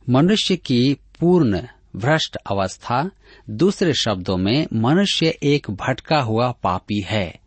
मनुष्य 0.09 0.55
की 0.55 0.97
पूर्ण 1.19 1.61
भ्रष्ट 1.95 2.35
अवस्था 2.35 3.11
दूसरे 3.49 3.93
शब्दों 3.93 4.37
में 4.37 4.67
मनुष्य 4.73 5.37
एक 5.43 5.71
भटका 5.71 6.19
हुआ 6.19 6.51
पापी 6.51 7.01
है। 7.01 7.39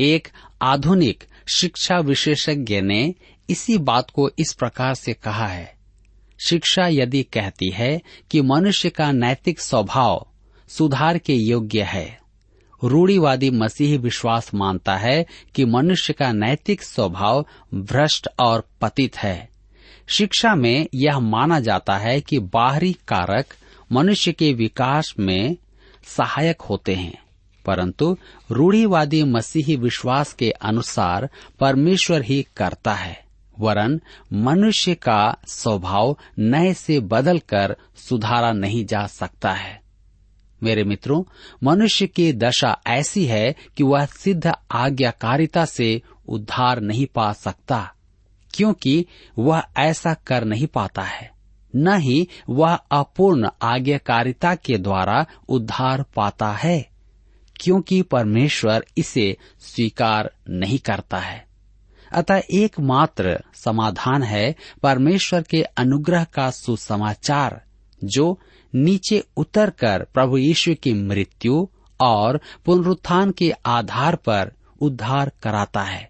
एक 0.00 0.28
आधुनिक 0.62 1.24
शिक्षा 1.56 1.98
विशेषज्ञ 1.98 2.80
ने 2.80 3.14
इसी 3.50 3.78
बात 3.78 4.10
को 4.10 4.30
इस 4.38 4.52
प्रकार 4.52 4.94
से 4.94 5.12
कहा 5.12 5.46
है। 5.46 5.81
शिक्षा 6.48 6.86
यदि 6.86 7.22
कहती 7.22 7.70
है 7.70 8.00
कि 8.30 8.40
मनुष्य 8.40 8.90
का 8.90 9.10
नैतिक 9.12 9.60
स्वभाव 9.60 10.26
सुधार 10.68 11.18
के 11.18 11.34
योग्य 11.34 11.82
है। 11.82 12.18
रूढ़ीवादी 12.84 13.50
मसीही 13.50 13.96
विश्वास 13.96 14.50
मानता 14.54 14.96
है 14.96 15.24
कि 15.54 15.64
मनुष्य 15.64 16.12
का 16.12 16.32
नैतिक 16.32 16.82
स्वभाव 16.82 17.46
भ्रष्ट 17.74 18.28
और 18.38 18.68
पतित 18.80 19.16
है। 19.16 19.48
शिक्षा 20.08 20.54
में 20.54 20.86
यह 20.94 21.18
माना 21.18 21.60
जाता 21.60 21.96
है 21.96 22.20
कि 22.20 22.38
बाहरी 22.38 22.92
कारक 22.92 23.54
मनुष्य 23.92 24.32
के 24.32 24.52
विकास 24.52 25.14
में 25.18 25.56
सहायक 26.06 26.60
होते 26.60 26.94
हैं, 26.94 27.18
परंतु 27.64 28.16
रूढ़ीवादी 28.50 29.22
मसीही 29.24 29.76
विश्वास 29.76 30.32
के 30.32 30.50
अनुसार 30.50 31.28
परमेश्वर 31.60 32.22
ही 32.22 32.46
करता 32.56 32.94
है। 32.94 33.20
वरन 33.62 34.00
मनुष्य 34.32 34.94
का 34.94 35.36
स्वभाव 35.46 36.18
नए 36.38 36.74
से 36.74 37.00
बदलकर 37.00 37.76
सुधारा 37.96 38.52
नहीं 38.52 38.84
जा 38.86 39.06
सकता 39.06 39.52
है। 39.52 39.80
मेरे 40.62 40.84
मित्रों, 40.84 41.24
मनुष्य 41.62 42.06
की 42.06 42.32
दशा 42.32 42.76
ऐसी 42.86 43.24
है 43.26 43.54
कि 43.76 43.82
वह 43.82 44.06
सिद्ध 44.06 44.52
आज्ञाकारिता 44.70 45.64
से 45.64 46.02
उद्धार 46.28 46.80
नहीं 46.80 47.06
पा 47.06 47.32
सकता, 47.32 47.92
क्योंकि 48.54 49.06
वह 49.38 49.62
ऐसा 49.78 50.14
कर 50.14 50.44
नहीं 50.44 50.66
पाता 50.66 51.02
है। 51.02 51.30
न 51.76 51.96
ही 51.96 52.28
वह 52.48 52.74
अपूर्ण 52.74 53.48
आज्ञाकारिता 53.62 54.54
के 54.54 54.78
द्वारा 54.78 55.26
उद्धार 55.48 56.04
पाता 56.16 56.52
है, 56.52 56.90
क्योंकि 57.56 58.02
परमेश्वर 58.02 58.84
इसे 58.98 59.36
स्वीकार 59.60 60.30
नहीं 60.50 60.78
करता 60.78 61.18
है। 61.18 61.51
अतः 62.14 62.42
एकमात्र 62.50 63.44
समाधान 63.54 64.22
है 64.22 64.54
परमेश्वर 64.82 65.42
के 65.42 65.62
अनुग्रह 65.62 66.24
का 66.24 66.50
सुसमाचार, 66.50 67.62
जो 68.04 68.38
नीचे 68.74 69.24
उतरकर 69.36 70.06
प्रभु 70.14 70.38
यीशु 70.38 70.74
की 70.74 70.92
मृत्यु 70.92 71.68
और 72.00 72.40
पुनरुत्थान 72.64 73.30
के 73.30 73.52
आधार 73.66 74.16
पर 74.16 74.52
उद्धार 74.80 75.32
कराता 75.42 75.82
है। 75.82 76.08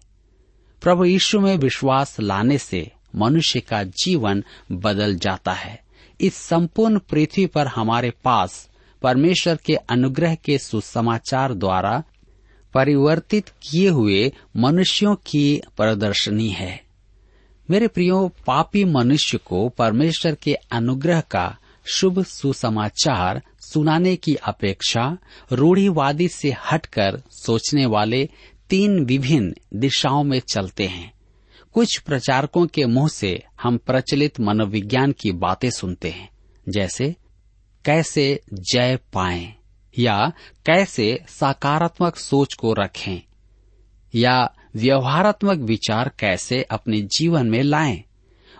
प्रभु 0.81 1.05
यीशु 1.05 1.39
में 1.39 1.57
विश्वास 1.57 2.19
लाने 2.19 2.57
से 2.57 2.91
मनुष्य 3.15 3.59
का 3.59 3.83
जीवन 3.83 4.43
बदल 4.71 5.15
जाता 5.15 5.51
है। 5.51 5.83
इस 6.21 6.35
संपूर्ण 6.35 6.99
पृथ्वी 6.99 7.45
पर 7.45 7.67
हमारे 7.67 8.11
पास 8.23 8.69
परमेश्वर 9.01 9.55
के 9.55 9.73
अनुग्रह 9.75 10.35
के 10.35 10.57
सुसमाचार 10.57 11.53
द्वारा 11.53 12.03
परिवर्तित 12.73 13.49
किए 13.49 13.89
हुए 13.89 14.31
मनुष्यों 14.57 15.15
की 15.15 15.61
प्रदर्शनी 15.77 16.49
है। 16.49 16.83
मेरे 17.69 17.87
प्रियो, 17.87 18.31
पापी 18.47 18.83
मनुष्य 18.83 19.37
को 19.37 19.69
परमेश्वर 19.69 20.35
के 20.35 20.53
अनुग्रह 20.53 21.21
का 21.21 21.57
शुभ 21.93 22.23
सुसमाचार 22.23 23.41
सुनाने 23.59 24.15
की 24.15 24.35
अपेक्षा 24.35 25.17
रूढ़ीवादी 25.51 26.27
से 26.27 26.55
हटकर 26.71 27.21
सोचने 27.31 27.85
वाले 27.85 28.29
तीन 28.69 29.05
विभिन्न 29.05 29.53
दिशाओं 29.73 30.23
में 30.23 30.41
चलते 30.53 30.87
हैं। 30.87 31.13
कुछ 31.73 31.99
प्रचारकों 31.99 32.67
के 32.67 32.85
मुँह 32.85 33.07
से 33.07 33.43
हम 33.61 33.77
प्रचलित 33.77 34.39
मनोविज्ञान 34.39 35.11
की 35.11 35.31
बातें 35.31 35.69
सुनते 35.69 36.09
हैं, 36.09 36.29
जैसे, 36.69 37.15
कैसे 37.85 38.41
जय 38.53 38.99
पाएँ? 39.13 39.53
या 39.99 40.31
कैसे 40.65 41.23
सकारात्मक 41.29 42.15
सोच 42.15 42.53
को 42.53 42.73
रखें, 42.73 43.21
या 44.15 44.55
व्यवहारात्मक 44.75 45.57
विचार 45.57 46.11
कैसे 46.19 46.63
अपने 46.63 47.01
जीवन 47.01 47.49
में 47.49 47.63
लाएँ, 47.63 48.03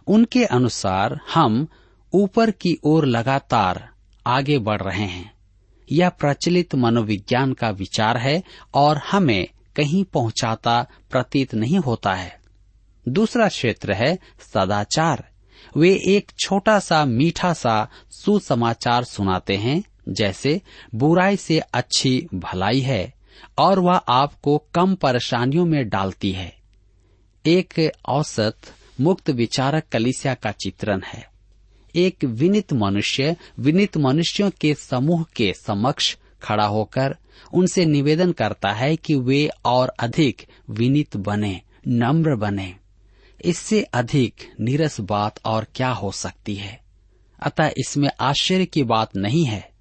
उनके 0.07 0.45
अनुसार 0.45 1.19
हम 1.33 1.67
ऊपर 2.13 2.51
की 2.51 2.77
ओर 2.83 3.05
लगातार 3.05 3.89
आगे 4.27 4.57
बढ़ 4.57 4.81
रहे 4.81 5.05
हैं। 5.05 5.33
यह 5.91 6.09
प्रचलित 6.09 6.75
मनोविज्ञान 6.75 7.53
का 7.53 7.69
विचार 7.69 8.17
है 8.17 8.43
और 8.73 8.97
हमें 8.97 9.47
कहीं 9.75 10.03
पहुंचाता 10.03 10.87
प्रतीत 11.11 11.55
नहीं 11.55 11.79
होता 11.79 12.13
है। 12.13 12.39
दूसरा 13.09 13.47
क्षेत्र 13.47 13.93
है 13.93 14.19
सदाचार। 14.53 15.29
वे 15.77 16.01
एक 16.07 16.31
छोटा 16.39 16.79
सा, 16.79 17.05
मीठा 17.05 17.53
सा 17.53 17.87
सुसमाचार 18.11 19.03
सुनाते 19.03 19.57
हैं 19.57 19.83
जैसे 20.09 20.61
बुराई 20.95 21.35
से 21.35 21.59
अच्छी 21.59 22.27
भलाई 22.33 22.79
है 22.79 23.13
और 23.57 23.79
वह 23.79 23.95
आपको 23.95 24.63
कम 24.73 24.95
परेशानियों 24.95 25.65
में 25.65 25.89
डालती 25.89 26.31
है। 26.31 26.57
एक 27.45 27.91
औसत 28.05 28.57
मुक्त 29.01 29.29
विचारक 29.29 29.83
कलिसिया 29.91 30.33
का 30.33 30.51
चित्रण 30.51 31.01
है। 31.05 31.29
एक 31.95 32.23
विनित 32.23 32.73
मनुष्य 32.73 33.35
विनित 33.59 33.97
मनुष्यों 33.97 34.51
के 34.61 34.73
समूह 34.73 35.25
के 35.35 35.53
समक्ष 35.53 36.17
खड़ा 36.41 36.65
होकर 36.65 37.17
उनसे 37.53 37.85
निवेदन 37.85 38.31
करता 38.31 38.71
है 38.71 38.95
कि 38.95 39.15
वे 39.15 39.49
और 39.65 39.89
अधिक 39.99 40.45
विनीत 40.69 41.17
बने, 41.17 41.61
नम्र 41.87 42.35
बने। 42.35 42.75
इससे 43.45 43.83
अधिक 43.83 44.33
नीरस 44.59 44.99
बात 44.99 45.39
और 45.45 45.67
क्या 45.75 45.89
हो 45.89 46.11
सकती 46.11 46.55
है? 46.55 46.81
अतः 47.39 47.71
इसमें 47.77 48.09
आश्चर्य 48.19 48.65
की 48.65 48.83
बात 48.83 49.15
नहीं 49.15 49.45
है। 49.45 49.72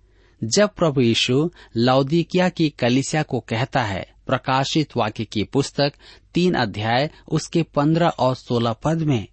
जब 0.42 0.74
प्रभु 0.74 1.00
यीशु 1.00 1.50
लौदिकिया 1.76 2.48
की 2.48 2.68
कलिसिया 2.70 3.22
को 3.22 3.40
कहता 3.40 3.82
है, 3.82 4.06
प्रकाशित 4.26 4.96
वाक्य 4.96 5.24
की 5.24 5.44
पुस्तक 5.44 5.92
तीन 6.34 6.54
अध्याय, 6.54 7.10
उसके 7.28 7.62
पंद्रह 7.62 8.08
और 8.08 8.34
सोलह 8.34 8.72
पद 8.72 9.02
में, 9.02 9.26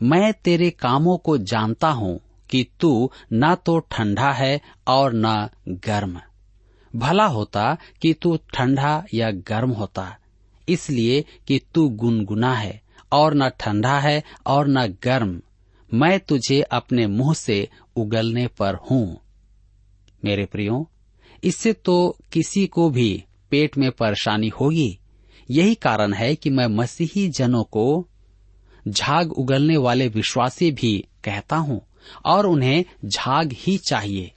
मैं 0.00 0.32
तेरे 0.34 0.70
कामों 0.70 1.16
को 1.16 1.36
जानता 1.38 1.90
हूँ 1.90 2.18
कि 2.50 2.66
तू 2.80 3.10
न 3.32 3.54
तो 3.66 3.78
ठंडा 3.78 4.32
है 4.32 4.60
और 4.86 5.12
न 5.14 5.48
गर्म। 5.68 6.20
भला 6.94 7.26
होता 7.26 7.76
कि 8.02 8.12
तू 8.12 8.36
ठंडा 8.54 9.04
या 9.14 9.30
गर्म 9.30 9.70
होता, 9.70 10.16
इसलिए 10.68 11.24
कि 11.48 11.60
तू 11.74 11.88
गुनगुना 11.88 12.54
है 12.54 12.80
और 13.12 13.34
न 13.34 13.48
ठंडा 13.60 13.98
है 13.98 14.22
और 14.46 14.68
न 14.68 14.86
गर्म। 15.04 15.40
मैं 15.90 16.18
तुझे 16.20 16.60
अपने 16.62 17.06
मुँह 17.06 17.34
से 17.34 17.68
उगलने 17.96 18.46
पर 18.48 18.74
हूँ। 18.90 19.21
मेरे 20.24 20.44
प्रियो, 20.44 20.88
इससे 21.44 21.72
तो 21.72 22.16
किसी 22.32 22.66
को 22.66 22.90
भी 22.90 23.24
पेट 23.50 23.78
में 23.78 23.90
परेशानी 23.90 24.48
होगी। 24.48 24.98
यही 25.50 25.74
कारण 25.74 26.12
है 26.12 26.34
कि 26.34 26.50
मैं 26.50 26.66
मसीही 26.66 27.28
जनों 27.28 27.64
को 27.64 28.08
झाग 28.88 29.32
उगलने 29.32 29.76
वाले 29.76 30.08
विश्वासी 30.08 30.70
भी 30.70 31.08
कहता 31.24 31.56
हूँ 31.56 31.80
और 32.24 32.46
उन्हें 32.46 32.84
झाग 33.04 33.52
ही 33.52 33.76
चाहिए। 33.78 34.32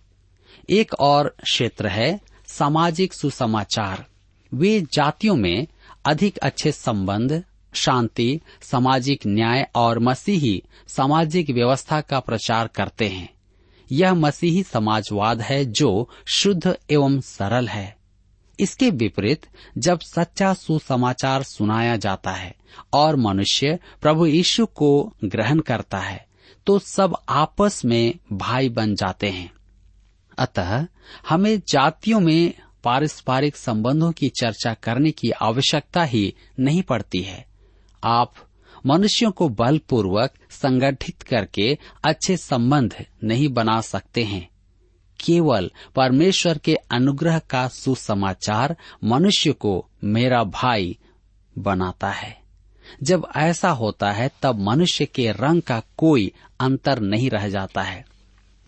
एक 0.69 0.93
और 0.93 1.35
क्षेत्र 1.43 1.87
है 1.87 2.21
सामाजिक 2.47 3.13
सुसमाचार। 3.13 4.05
वे 4.53 4.81
जातियों 4.93 5.35
में 5.35 5.67
अधिक 6.05 6.37
अच्छे 6.37 6.71
संबंध, 6.71 7.43
शांति, 7.73 8.39
सामाजिक 8.61 9.21
न्याय 9.27 9.67
और 9.75 9.99
मसीही 9.99 10.63
सामाजिक 10.87 11.49
व्यवस्था 11.49 12.01
का 12.01 12.19
प्रचार 12.19 12.67
करते 12.67 13.07
हैं। 13.07 13.34
यह 13.91 14.13
मसीही 14.13 14.63
समाजवाद 14.63 15.41
है 15.41 15.63
जो 15.65 16.09
शुद्ध 16.33 16.75
एवं 16.91 17.19
सरल 17.21 17.67
है। 17.67 17.95
इसके 18.59 18.89
विपरीत, 18.89 19.45
जब 19.77 19.99
सच्चा 19.99 20.53
सुसमाचार 20.53 21.43
सुनाया 21.43 21.95
जाता 21.95 22.31
है 22.31 22.55
और 22.93 23.15
मनुष्य 23.15 23.79
प्रभु 24.01 24.25
यीशु 24.25 24.65
को 24.65 25.13
ग्रहण 25.25 25.59
करता 25.59 25.99
है 25.99 26.25
तो 26.67 26.77
सब 26.79 27.15
आपस 27.29 27.83
में 27.85 28.13
भाई 28.33 28.69
बन 28.69 28.95
जाते 28.95 29.29
हैं। 29.29 29.51
अतः 30.37 30.85
हमें 31.29 31.59
जातियों 31.67 32.19
में 32.19 32.53
पारस्परिक 32.83 33.55
संबंधों 33.55 34.11
की 34.11 34.29
चर्चा 34.29 34.73
करने 34.73 35.11
की 35.11 35.29
आवश्यकता 35.31 36.03
ही 36.03 36.33
नहीं 36.59 36.81
पड़ती 36.83 37.21
है। 37.21 37.45
आप 38.03 38.33
मनुष्यों 38.85 39.31
को 39.31 39.49
बलपूर्वक 39.49 40.33
संगठित 40.49 41.21
करके 41.21 41.77
अच्छे 42.05 42.37
संबंध 42.37 43.05
नहीं 43.23 43.49
बना 43.49 43.81
सकते 43.81 44.23
हैं। 44.23 44.49
केवल 45.19 45.71
परमेश्वर 45.95 46.57
के 46.57 46.75
अनुग्रह 46.75 47.39
का 47.39 47.67
सुसमाचार 47.67 48.77
मनुष्य 49.03 49.51
को 49.51 49.89
मेरा 50.03 50.43
भाई 50.43 50.97
बनाता 51.57 52.09
है। 52.09 52.41
जब 53.03 53.27
ऐसा 53.35 53.69
होता 53.69 54.11
है, 54.11 54.31
तब 54.41 54.59
मनुष्य 54.59 55.05
के 55.05 55.31
रंग 55.31 55.61
का 55.61 55.81
कोई 55.97 56.31
अंतर 56.59 56.99
नहीं 56.99 57.29
रह 57.29 57.49
जाता 57.49 57.81
है। 57.81 58.05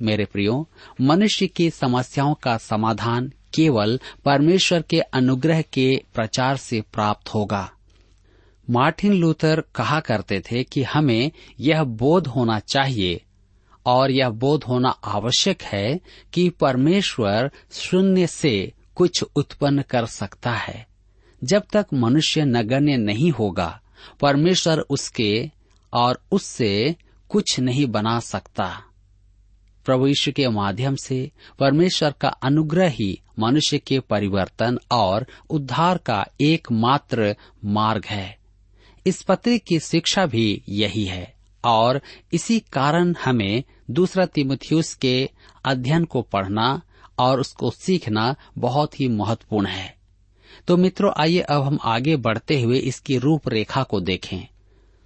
मेरे 0.02 0.26
प्रियो, 0.26 0.70
मनुष्य 1.02 1.48
की 1.48 1.70
समस्याओं 1.70 2.34
का 2.34 2.58
समाधान 2.58 3.32
केवल 3.56 4.00
परमेश्वर 4.26 4.82
के 4.82 5.00
अनुग्रह 5.00 5.62
के 5.62 6.04
प्रचार 6.16 6.58
से 6.58 6.82
प्राप्त 6.82 7.30
होगा। 7.30 7.72
मार्टिन 8.70 9.14
लूथर 9.14 9.64
कहा 9.76 10.00
करते 10.00 10.40
थे 10.40 10.64
कि 10.64 10.84
हमें 10.84 11.32
यह 11.60 11.84
बोध 11.84 12.28
होना 12.28 12.60
चाहिए 12.60 13.22
और 13.86 14.12
यह 14.12 14.30
बोध 14.30 14.64
होना 14.64 14.90
आवश्यक 14.90 15.62
है 15.62 16.00
कि 16.34 16.50
परमेश्वर 16.50 17.52
शून्य 17.72 18.28
से 18.28 18.74
कुछ 18.96 19.24
उत्पन्न 19.36 19.82
कर 19.82 20.06
सकता 20.06 20.52
है। 20.52 20.88
जब 21.44 21.64
तक 21.74 21.86
मनुष्य 21.94 22.46
नगण्य 22.46 22.98
नहीं 22.98 23.32
होगा, 23.32 23.82
परमेश्वर 24.22 24.80
उसके 24.80 25.52
और 25.94 26.22
उससे 26.32 26.96
कुछ 27.30 27.60
नहीं 27.60 27.86
बना 27.86 28.20
सकता। 28.20 28.84
प्रभु 29.86 30.08
यीशु 30.08 30.32
के 30.32 30.48
माध्यम 30.48 30.96
से 30.96 31.32
परमेश्वर 31.60 32.14
का 32.22 32.28
अनुग्रह 32.28 32.90
ही 32.90 33.22
मनुष्य 33.40 33.78
के 33.78 34.00
परिवर्तन 34.00 34.80
और 34.92 35.28
उद्धार 35.50 35.98
का 35.98 36.26
एकमात्र 36.42 37.36
मार्ग 37.66 38.06
है। 38.06 38.38
इस 39.08 39.22
पत्र 39.22 39.58
की 39.58 39.80
शिक्षा 39.80 40.26
भी 40.26 40.64
यही 40.70 41.06
है। 41.06 41.34
और 41.66 42.02
इसी 42.34 42.60
कारण 42.60 43.16
हमें 43.26 43.64
दूसरा 43.92 44.26
तिमुथियुस 44.26 44.94
के 44.94 45.30
अध्ययन 45.66 46.06
को 46.06 46.22
पढ़ना 46.22 46.82
और 47.20 47.40
उसको 47.40 47.72
सीखना 47.72 48.36
बहुत 48.58 49.00
ही 49.00 49.08
महत्वपूर्ण 49.08 49.66
है। 49.66 49.98
तो 50.68 50.78
मित्रों, 50.78 51.12
आइए 51.18 51.40
अब 51.40 51.64
हम 51.64 51.80
आगे 51.84 52.16
बढ़ते 52.16 52.62
हुए 52.62 52.78
इसकी 52.78 53.18
रूपरेखा 53.18 53.84
को 53.84 54.00
देखें। 54.00 54.48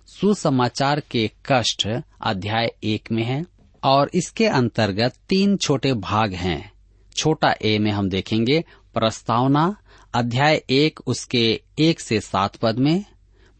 सुसमाचार 0.07 0.99
के 0.99 1.31
कष्ट 1.45 1.87
अध्याय 2.21 2.75
एक 2.83 3.11
में 3.11 3.23
है, 3.23 3.45
और 3.83 4.11
इसके 4.13 4.47
अंतर्गत 4.47 5.15
तीन 5.29 5.57
छोटे 5.57 5.93
भाग 5.93 6.33
हैं। 6.33 6.71
छोटा 7.15 7.55
ए 7.61 7.79
में 7.79 7.91
हम 7.91 8.09
देखेंगे 8.09 8.63
प्रस्तावना, 8.93 9.75
अध्याय 10.13 10.63
एक 10.69 10.99
उसके 11.07 11.61
एक 11.79 11.99
से 11.99 12.21
सात 12.21 12.55
पद 12.55 12.79
में 12.79 13.05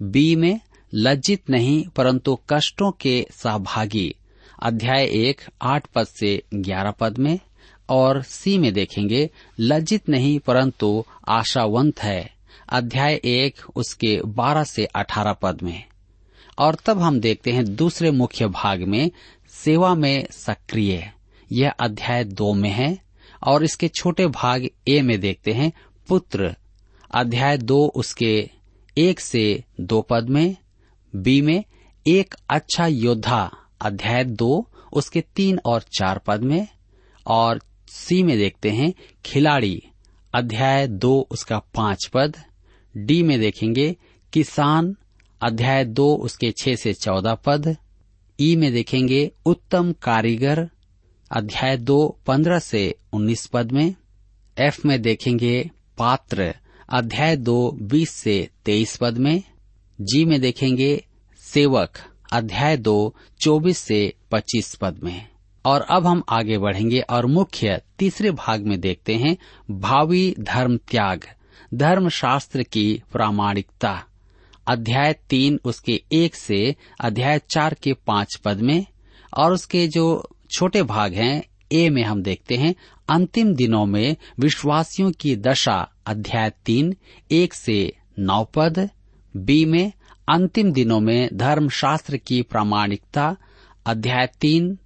बी 0.02 0.36
में 0.36 0.60
लज्जित 0.94 1.50
नहीं, 1.50 1.86
परंतु 1.88 2.40
कष्टों 2.50 2.92
के 2.92 3.28
सहभागी। 3.32 4.16
अध्याय 4.64 5.04
एक, 5.04 5.42
आठ 5.62 5.88
पद 5.88 6.08
से 6.08 6.44
ग्यारह 6.54 6.92
पद 6.92 7.18
में, 7.18 7.40
और 7.90 8.22
सी 8.22 8.58
में 8.58 8.74
देखेंगे, 8.74 9.30
लज्जित 9.60 10.10
नहीं, 10.10 10.40
परंतु 10.40 11.04
आशावंत 11.28 12.00
है। 12.00 12.34
अध्याय 12.70 13.14
एक, 13.14 13.56
उसके 13.76 14.22
बारह 14.26 14.64
से 14.64 14.86
अठारह 14.86 15.34
पद 15.34 15.62
में। 15.62 15.84
और 16.58 16.78
तब 16.86 17.02
हम 17.02 17.20
देखते 17.20 17.52
हैं 17.52 17.76
दूसरे 17.76 18.12
मुख्य 18.12 18.48
भाग 18.48 18.84
में, 18.84 19.12
सेवा 19.50 19.96
में 19.96 20.28
सक्रिय। 20.32 21.12
यह 21.52 21.72
अध्याय 21.72 22.24
दो 22.24 22.54
में 22.54 22.70
है, 22.70 23.00
और 23.44 23.64
इसके 23.64 23.88
छोटे 23.88 24.28
भाग 24.28 24.70
ए 24.88 25.02
में 25.02 25.20
देखते 25.20 25.52
हैं, 25.52 25.72
पुत्र। 26.08 26.56
अध्याय 27.16 27.58
दो, 27.58 27.88
उसके 27.88 28.61
एक 28.98 29.20
से 29.20 29.64
दो 29.80 30.02
पद 30.02 30.30
में, 30.30 30.58
बी 31.16 31.42
में 31.42 31.64
एक 32.08 32.36
अच्छा 32.50 32.88
योद्धा, 32.88 33.52
अध्याय 33.82 34.24
दो, 34.24 34.68
उसके 34.94 35.22
तीन 35.36 35.60
और 35.66 35.82
चार 35.82 36.18
पद 36.18 36.42
में, 36.42 36.68
और 37.28 37.62
सी 37.88 38.24
में 38.24 38.38
देखते 38.38 38.70
हैं 38.70 38.94
खिलाड़ी, 39.26 39.84
अध्याय 40.34 40.88
दो, 40.88 41.28
उसका 41.32 41.60
पाँच 41.60 42.06
पद, 42.06 42.38
डी 42.98 43.24
में 43.24 43.40
देखेंगे 43.40 43.96
किसान, 44.34 44.96
अध्याय 45.42 45.86
दो, 45.86 46.16
उसके 46.16 46.52
छह 46.52 46.76
से 46.76 46.94
चौदह 46.94 47.36
पद, 47.36 47.76
ई 48.40 48.56
में 48.56 48.74
देखेंगे 48.74 49.32
उत्तम 49.46 49.92
कारीगर, 49.92 50.70
अध्याय 51.32 51.78
दो, 51.78 52.20
पंद्रह 52.28 52.60
से 52.60 52.96
उन्नीस 53.14 53.46
पद 53.46 53.72
में, 53.72 53.96
एफ़ 54.60 54.88
में 54.88 55.02
देखेंगे 55.02 55.70
पात्र 55.98 56.56
अध्याय 56.94 57.36
दो, 57.36 57.78
बीस 57.82 58.10
से 58.10 58.50
तेईस 58.66 58.98
पद 58.98 59.18
में, 59.18 59.44
जी 60.02 60.26
में 60.26 60.42
देखेंगे 60.42 61.06
सेवक, 61.38 61.90
अध्याय 62.34 62.78
दो, 62.78 63.16
चौबीस 63.40 63.78
से 63.78 64.14
पच्चीस 64.32 64.76
पद 64.76 65.00
में। 65.04 65.28
और 65.66 65.82
अब 65.82 66.08
हम 66.08 66.24
आगे 66.30 66.58
बढ़ेंगे 66.58 67.00
और 67.00 67.26
मुख्य 67.26 67.82
तीसरे 68.00 68.32
भाग 68.32 68.62
में 68.62 68.80
देखते 68.80 69.16
हैं, 69.16 69.38
भावी 69.72 70.36
धर्म 70.40 70.78
त्याग 70.78 71.26
धर्म 71.74 72.10
शास्त्र 72.10 72.64
की 72.64 73.02
प्रामाणिकता। 73.14 74.06
अध्याय 74.68 75.14
तीन, 75.14 75.60
उसके 75.66 76.04
एक 76.12 76.36
से 76.36 76.76
अध्याय 77.02 77.40
चार 77.40 77.74
के 77.74 77.94
पाँच 77.94 78.36
पद 78.36 78.58
में, 78.58 78.86
और 79.38 79.54
उसके 79.54 79.88
जो 79.88 80.30
छोटे 80.52 80.84
भाग 80.84 81.14
हैं, 81.14 81.44
ए 81.72 81.90
में 81.90 82.04
हम 82.04 82.24
देखते 82.24 82.56
हैं, 82.56 82.76
अंतिम 83.10 83.54
दिनों 83.54 83.86
में 83.86 84.16
विश्वासियों 84.40 85.12
की 85.12 85.36
दशा 85.36 85.91
अध्याय 86.06 86.52
तीन, 86.66 86.96
एक 87.32 87.54
से 87.54 87.98
नौ 88.20 88.44
पद, 88.44 88.90
बी 89.38 89.66
में 89.66 89.92
अंतिम 90.30 90.72
दिनों 90.72 91.00
में 91.00 91.30
धर्म 91.34 91.70
शास्त्र 91.70 92.18
की 92.18 92.42
प्रामाणिकता, 92.42 93.38
अध्याय 93.86 94.30
तीन, 94.42 94.78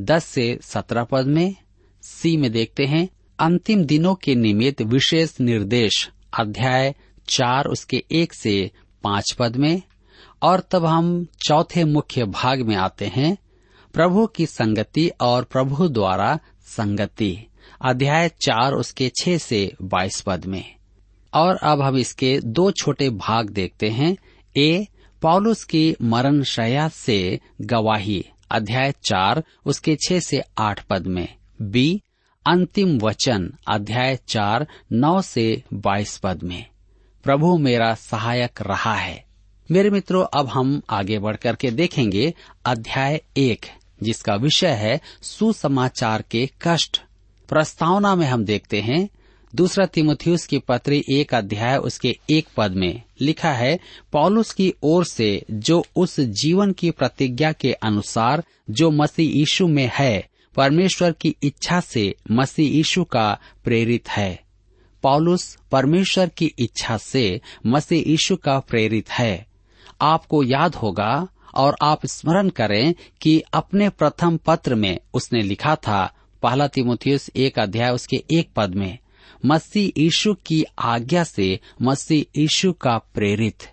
दस 0.00 0.24
से 0.24 0.58
सत्रह 0.62 1.04
पद 1.04 1.26
में, 1.26 1.54
सी 2.02 2.36
में 2.36 2.52
देखते 2.52 2.84
हैं, 2.84 3.08
अंतिम 3.38 3.84
दिनों 3.84 4.14
के 4.14 4.34
निमित्त 4.34 4.82
विशेष 4.82 5.40
निर्देश, 5.40 6.10
अध्याय 6.40 6.94
चार, 7.28 7.64
उसके 7.64 8.04
एक 8.10 8.34
से 8.34 8.70
पाँच 9.02 9.36
पद 9.38 9.56
में, 9.56 9.82
और 10.42 10.60
तब 10.60 10.84
हम 10.84 11.26
चौथे 11.46 11.84
मुख्य 11.84 12.24
भाग 12.24 12.60
में 12.60 12.76
आते 12.76 13.06
हैं, 13.06 13.38
प्रभु 13.92 14.26
की 14.26 14.46
संगति 14.46 15.10
और 15.20 15.44
प्रभु 15.44 15.88
द्वारा 15.88 16.38
संगति। 16.66 17.46
अध्याय 17.84 18.28
चार 18.28 18.72
उसके 18.72 19.12
छह 19.20 19.38
से 19.38 19.72
बाईस 19.82 20.20
पद 20.20 20.44
में। 20.44 20.74
और 21.34 21.56
अब 21.56 21.82
हम 21.82 21.96
इसके 21.96 22.40
दो 22.40 22.70
छोटे 22.70 23.10
भाग 23.10 23.50
देखते 23.50 23.88
हैं। 23.88 24.16
ए, 24.56 24.86
पॉलुस 25.22 25.64
की 25.64 25.96
मरण 26.02 26.42
शया 26.42 26.88
से 26.88 27.40
गवाही, 27.60 28.24
अध्याय 28.50 28.92
चार 28.92 29.44
उसके 29.66 29.96
छह 29.96 30.20
से 30.20 30.42
आठ 30.58 30.84
पद 30.84 31.06
में। 31.06 31.28
बी, 31.62 32.02
अंतिम 32.46 32.98
वचन, 32.98 33.52
अध्याय 33.68 34.18
चार 34.28 34.66
नौ 34.92 35.22
से 35.22 35.62
बाईस 35.72 36.18
पद 36.18 36.42
में। 36.42 36.66
प्रभु 37.24 37.58
मेरा 37.58 37.94
सहायक 37.94 38.62
रहा 38.62 38.94
है। 38.94 39.24
मेरे 39.70 39.90
मित्रों, 39.90 40.26
अब 40.34 40.48
हम 40.48 40.82
आगे 40.90 41.18
बढ़कर 41.18 41.56
के 41.56 41.70
देखेंगे 41.70 42.34
अध्याय 42.66 43.20
एक, 43.36 43.66
जिसका 44.02 44.34
विषय 44.34 44.72
है 44.72 45.00
सुसमाचार 45.22 46.22
के 46.22 46.50
कष्ट। 46.62 47.02
प्रस्तावना 47.54 48.14
में 48.14 48.26
हम 48.26 48.44
देखते 48.44 48.80
हैं, 48.80 49.08
दूसरा 49.54 49.86
तिमुथियुस 49.86 50.46
की 50.46 50.58
पत्री 50.58 51.04
एक 51.10 51.34
अध्याय 51.34 51.76
उसके 51.76 52.18
एक 52.30 52.46
पद 52.56 52.72
में 52.72 53.02
लिखा 53.20 53.52
है, 53.52 53.78
पौलुस 54.12 54.52
की 54.52 54.74
ओर 54.82 55.04
से 55.04 55.44
जो 55.50 55.84
उस 55.96 56.20
जीवन 56.20 56.72
की 56.72 56.90
प्रतिज्ञा 56.90 57.52
के 57.52 57.72
अनुसार 57.72 58.44
जो 58.70 58.90
मसीह 58.90 59.38
यीशु 59.38 59.66
में 59.66 59.90
है, 59.94 60.28
परमेश्वर 60.56 61.12
की 61.12 61.36
इच्छा 61.42 61.80
से 61.80 62.14
मसीह 62.30 62.74
यीशु 62.74 63.04
का 63.04 63.38
प्रेरित 63.64 64.08
है। 64.08 64.42
पौलुस 65.02 65.58
परमेश्वर 65.70 66.28
की 66.28 66.54
इच्छा 66.58 66.96
से 66.96 67.40
मसीह 67.66 68.04
यीशु 68.10 68.36
का 68.36 68.58
प्रेरित 68.58 69.10
है। 69.10 69.46
आपको 70.00 70.42
याद 70.42 70.74
होगा 70.74 71.28
और 71.54 71.76
आप 71.82 72.06
स्मरण 72.06 72.48
करें 72.48 72.94
कि 73.20 73.42
अपने 73.52 73.88
प्रथम 73.88 74.36
पत्र 74.36 74.74
में 74.74 74.98
उसने 75.14 75.42
लिखा 75.42 75.76
था 75.76 76.12
पहला 76.44 76.66
तिमुथियुस 76.66 77.30
एक 77.36 77.58
अध्याय, 77.58 77.90
उसके 77.90 78.16
एक 78.30 78.50
पद 78.56 78.74
में, 78.74 78.98
मसीह 79.46 80.00
यीशु 80.00 80.34
की 80.34 80.64
आज्ञा 80.78 81.24
से 81.24 81.60
मसीह 81.82 82.40
यीशु 82.40 82.72
का 82.72 82.98
प्रेरित। 82.98 83.68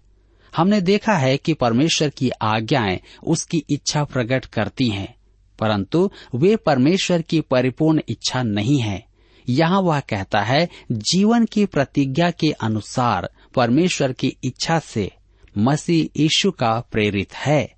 हमने 0.56 0.82
देखा 0.82 1.14
है 1.14 1.38
कि 1.38 1.54
परमेश्वर 1.54 2.10
की 2.10 2.30
आज्ञाएँ 2.30 3.00
उसकी 3.24 3.64
इच्छा 3.70 4.04
प्रकट 4.04 4.46
करती 4.46 4.90
हैं, 4.90 5.16
परंतु 5.60 6.12
वे 6.36 6.56
परमेश्वर 6.56 7.22
की 7.22 7.42
परिपूर्ण 7.42 8.02
इच्छा 8.10 8.44
नहीं 8.44 8.80
है। 8.80 9.06
यहाँ 9.50 9.82
वह 9.82 10.00
कहता 10.00 10.42
है, 10.42 10.70
जीवन 10.92 11.46
की 11.46 11.66
प्रतिज्ञा 11.66 12.32
के 12.32 12.52
अनुसार 12.52 13.30
परमेश्वर 13.56 14.12
की 14.12 14.38
इच्छा 14.44 14.80
से 14.80 15.12
मसीह 15.58 16.22
यीशु 16.22 16.52
का 16.52 16.80
प्रेरित 16.92 17.34
है। 17.34 17.74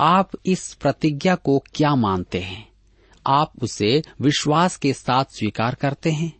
आप 0.00 0.30
इस 0.46 0.74
प्रतिज्ञा 0.74 1.34
को 1.34 1.64
क्या 1.74 1.94
मानते 1.94 2.40
हैं? 2.40 2.75
आप 3.26 3.52
उसे 3.62 4.02
विश्वास 4.20 4.76
के 4.76 4.92
साथ 4.92 5.24
स्वीकार 5.24 5.74
करते 5.74 6.10
हैं। 6.10 6.32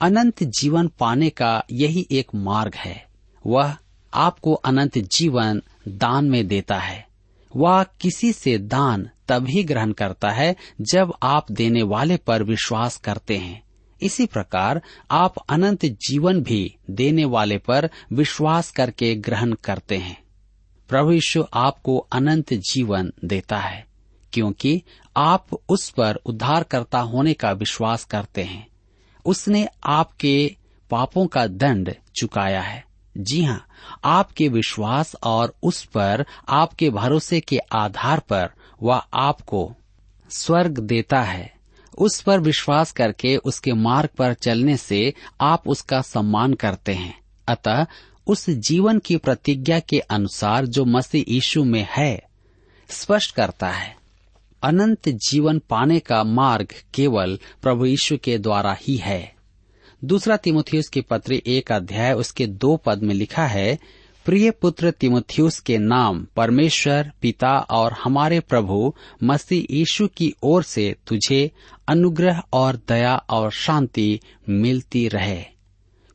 अनंत 0.00 0.42
जीवन 0.42 0.88
पाने 0.88 1.30
का 1.30 1.64
यही 1.72 2.06
एक 2.10 2.26
मार्ग 2.34 2.74
है। 2.74 3.06
वह 3.46 3.76
आपको 4.14 4.54
अनंत 4.54 4.98
जीवन 4.98 5.62
दान 5.88 6.24
में 6.24 6.48
देता 6.48 6.78
है। 6.78 7.08
वह 7.56 7.82
किसी 7.82 8.32
से 8.32 8.58
दान 8.58 9.10
तभी 9.28 9.64
ग्रहण 9.64 9.92
करता 9.92 10.30
है 10.30 10.56
जब 10.80 11.12
आप 11.22 11.52
देने 11.52 11.82
वाले 11.82 12.16
पर 12.16 12.42
विश्वास 12.42 12.96
करते 12.96 13.36
हैं। 13.36 13.62
इसी 14.02 14.26
प्रकार 14.26 14.82
आप 15.10 15.34
अनंत 15.48 15.84
जीवन 15.84 16.40
भी 16.42 16.76
देने 16.90 17.24
वाले 17.24 17.58
पर 17.58 17.90
विश्वास 18.12 18.70
करके 18.70 19.14
ग्रहण 19.14 19.52
करते 19.52 19.96
हैं। 19.96 20.22
प्रभु 20.88 21.12
यीशु 21.12 21.44
आपको 21.54 21.98
अनंत 21.98 22.54
जीवन 22.54 23.12
देता 23.24 23.58
है। 23.58 23.93
क्योंकि 24.34 24.82
आप 25.16 25.46
उस 25.68 25.90
पर 25.90 26.14
उद्धारकर्ता 26.14 27.00
होने 27.00 27.32
का 27.32 27.52
विश्वास 27.52 28.04
करते 28.04 28.42
हैं। 28.42 28.66
उसने 29.24 29.68
आपके 29.84 30.56
पापों 30.90 31.26
का 31.26 31.46
दंड 31.46 31.94
चुकाया 32.16 32.60
है। 32.60 32.84
जी 33.18 33.44
हाँ 33.44 33.66
आपके 34.04 34.48
विश्वास 34.48 35.16
और 35.22 35.54
उस 35.62 35.84
पर 35.84 36.26
आपके 36.48 36.90
भरोसे 36.90 37.40
के 37.40 37.58
आधार 37.58 38.20
पर 38.20 38.50
वह 38.82 39.02
आपको 39.14 39.74
स्वर्ग 40.30 40.78
देता 40.78 41.22
है। 41.22 41.54
उस 41.98 42.20
पर 42.20 42.40
विश्वास 42.40 42.92
करके 42.92 43.36
उसके 43.36 43.72
मार्ग 43.72 44.08
पर 44.08 44.34
चलने 44.34 44.76
से 44.76 45.14
आप 45.40 45.68
उसका 45.68 46.00
सम्मान 46.00 46.54
करते 46.54 46.92
हैं। 46.92 47.20
अतः 47.48 47.86
उस 48.26 48.50
जीवन 48.50 48.98
की 48.98 49.16
प्रतिज्ञा 49.16 49.80
के 49.80 49.98
अनुसार 49.98 50.66
जो 50.66 50.84
मसीह 50.84 51.24
यीशु 51.28 51.64
में 51.64 51.88
है, 51.90 52.22
स्पष्ट 52.88 53.34
करता 53.34 53.68
है। 53.68 54.03
अनंत 54.64 55.08
जीवन 55.08 55.58
पाने 55.58 56.00
का 56.00 56.24
मार्ग 56.24 56.68
केवल 56.94 57.38
प्रभु 57.62 57.86
यीशु 57.86 58.16
के 58.16 58.38
द्वारा 58.38 58.76
ही 58.80 58.96
है। 58.96 59.34
दूसरा 60.04 60.36
तिमुथियुस 60.36 60.88
की 60.88 61.00
पत्र 61.00 61.32
एक 61.32 61.72
अध्याय, 61.72 62.12
उसके 62.12 62.46
दो 62.46 62.76
पद 62.76 63.02
में 63.02 63.14
लिखा 63.14 63.46
है, 63.46 63.78
प्रिय 64.24 64.50
पुत्र 64.50 64.90
तिमुथियुस 64.90 65.60
के 65.60 65.78
नाम 65.78 66.26
परमेश्वर, 66.36 67.12
पिता 67.22 67.58
और 67.58 67.92
हमारे 67.92 68.40
प्रभु, 68.40 68.94
मसीह 69.22 69.74
यीशु 69.74 70.08
की 70.08 70.34
ओर 70.42 70.62
से 70.62 70.96
तुझे 71.06 71.50
अनुग्रह 71.88 72.42
और 72.52 72.80
दया 72.88 73.16
और 73.16 73.50
शांति 73.50 74.20
मिलती 74.48 75.08
रहे। 75.08 75.44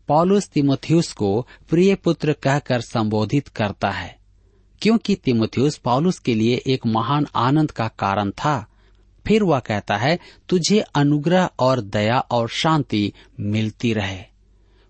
पॉलुस 0.07 0.47
तिमुथियुस 0.47 1.13
को 1.13 1.47
प्रिय 1.69 1.95
पुत्र 1.95 2.33
कहकर 2.33 2.81
संबोधित 2.81 3.47
करता 3.47 3.89
है। 3.89 4.18
क्योंकि 4.81 5.15
तिमुथियुस 5.15 5.77
पॉलुस 5.77 6.19
के 6.19 6.35
लिए 6.35 6.61
एक 6.67 6.85
महान 6.85 7.27
आनंद 7.35 7.71
का 7.71 7.87
कारण 7.87 8.31
था। 8.31 8.65
फिर 9.27 9.43
वह 9.43 9.59
कहता 9.59 9.97
है, 9.97 10.19
तुझे 10.49 10.79
अनुग्रह 10.79 11.49
और 11.59 11.81
दया 11.81 12.19
और 12.19 12.49
शांति 12.49 13.13
मिलती 13.39 13.93
रहे। 13.93 14.23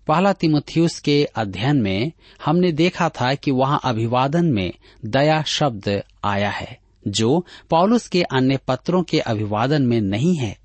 पहला 0.06 0.32
तिमुथियुस 0.32 0.98
के 0.98 1.24
अध्ययन 1.24 1.76
में 1.76 2.12
हमने 2.44 2.72
देखा 2.72 3.08
था 3.08 3.34
कि 3.34 3.50
वहाँ 3.50 3.80
अभिवादन 3.84 4.46
में 4.46 4.72
दया 5.04 5.42
शब्द 5.42 6.02
आया 6.24 6.50
है, 6.50 6.78
जो 7.08 7.46
पौलुस 7.70 8.08
के 8.08 8.22
अन्य 8.22 8.56
पत्रों 8.56 9.02
के 9.02 9.20
अभिवादन 9.20 9.82
में 9.82 10.00
नहीं 10.00 10.36
है। 10.36 10.58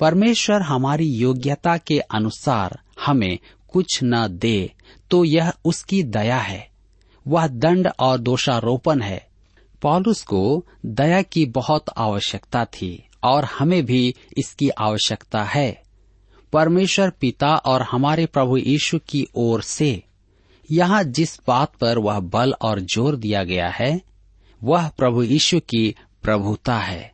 परमेश्वर 0.00 0.62
हमारी 0.62 1.06
योग्यता 1.06 1.76
के 1.76 1.98
अनुसार 1.98 2.78
हमें 3.06 3.38
कुछ 3.68 4.00
न 4.04 4.28
दे 4.28 4.72
तो 5.10 5.24
यह 5.24 5.52
उसकी 5.64 6.02
दया 6.02 6.38
है। 6.38 6.73
वह 7.26 7.46
दंड 7.46 7.88
और 7.98 8.18
दोषारोपण 8.18 9.00
है। 9.00 9.26
पॉलुस 9.82 10.22
को 10.22 10.64
दया 10.86 11.22
की 11.22 11.44
बहुत 11.46 11.84
आवश्यकता 11.96 12.64
थी 12.64 13.08
और 13.24 13.44
हमें 13.44 13.84
भी 13.86 14.14
इसकी 14.38 14.68
आवश्यकता 14.68 15.42
है। 15.44 15.82
परमेश्वर 16.52 17.10
पिता 17.10 17.54
और 17.56 17.82
हमारे 17.82 18.26
प्रभु 18.26 18.56
यीशु 18.56 18.98
की 18.98 19.26
ओर 19.34 19.62
से 19.62 20.02
यहाँ 20.70 21.02
जिस 21.04 21.38
बात 21.48 21.74
पर 21.74 21.98
वह 21.98 22.20
बल 22.20 22.54
और 22.62 22.80
ज़ोर 22.80 23.16
दिया 23.16 23.42
गया 23.44 23.68
है, 23.68 24.00
वह 24.62 24.88
प्रभु 24.88 25.22
यीशु 25.22 25.60
की 25.60 25.94
प्रभुता 26.22 26.78
है। 26.78 27.12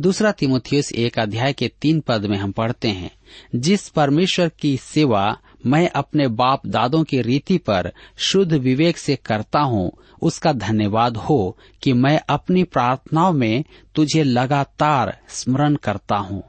दूसरा 0.00 0.32
तिमुथियस 0.32 0.92
एक 0.92 1.18
अध्याय 1.18 1.52
के 1.52 1.68
तीन 1.80 2.00
पद 2.00 2.26
में 2.26 2.36
हम 2.38 2.52
पढ़ते 2.52 2.88
हैं, 2.88 3.10
जिस 3.54 3.88
परमेश्वर 3.88 4.48
की 4.48 4.76
सेवा 4.76 5.36
मैं 5.66 5.88
अपने 5.88 6.28
बाप 6.28 6.66
दादों 6.66 7.04
की 7.04 7.22
रीति 7.22 7.58
पर 7.58 7.92
शुद्ध 8.16 8.52
विवेक 8.52 8.98
से 8.98 9.16
करता 9.16 9.60
हूँ। 9.60 9.92
उसका 10.22 10.52
धन्यवाद 10.52 11.16
हो 11.16 11.58
कि 11.82 11.92
मैं 11.92 12.20
अपनी 12.28 12.64
प्रार्थनाओं 12.64 13.32
में 13.32 13.64
तुझे 13.94 14.22
लगातार 14.22 15.18
स्मरण 15.28 15.76
करता 15.76 16.16
हूँ। 16.16 16.42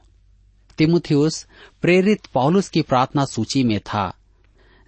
तिमुथियुस 0.78 1.48
प्रेरित 1.82 2.26
पौलुस 2.26 2.70
की 2.70 2.82
प्रार्थना 2.82 3.26
सूची 3.26 3.64
में 3.64 3.80
था। 3.80 4.14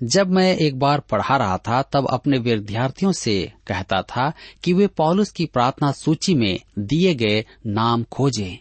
जब 0.04 0.32
मैं 0.32 0.58
एक 0.58 0.80
बार 0.80 1.00
पढ़ा 1.00 1.38
रहा 1.38 1.58
था, 1.58 1.82
तब 1.82 2.08
अपने 2.10 2.38
विद्यार्थियों 2.38 3.12
से 3.12 3.54
कहता 3.68 4.02
था 4.02 4.34
कि 4.64 4.74
वे 4.74 4.88
पौलुस 4.88 5.32
की 5.32 5.46
प्रार्थना 5.46 5.92
सूची 5.92 6.36
में 6.36 6.60
दिए 6.80 7.16
गए 7.16 7.46
नाम 7.68 8.04
खोजें। 8.04 8.58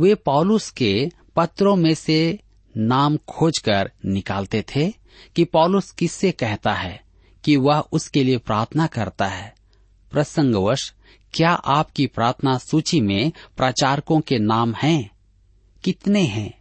वे 0.00 0.14
पौलुस 0.14 0.70
के 0.70 1.10
पत्रों 1.36 1.76
में 1.76 1.94
से 1.94 2.38
नाम 2.76 3.16
खोजकर 3.16 3.90
निकालते 4.06 4.64
थे। 4.76 5.03
कि 5.36 5.44
पौलुस 5.44 5.90
किससे 5.90 6.32
कहता 6.32 6.74
है 6.74 7.02
कि 7.44 7.56
वह 7.56 7.80
उसके 7.80 8.24
लिए 8.24 8.38
प्रार्थना 8.38 8.86
करता 8.86 9.26
है? 9.26 9.54
प्रसंगवश, 10.10 10.94
क्या 11.34 11.50
आपकी 11.50 12.06
प्रार्थना 12.06 12.58
सूची 12.58 13.00
में 13.00 13.32
प्रचारकों 13.56 14.20
के 14.20 14.38
नाम 14.38 14.74
हैं? 14.74 15.10
कितने 15.84 16.22
हैं? 16.22 16.58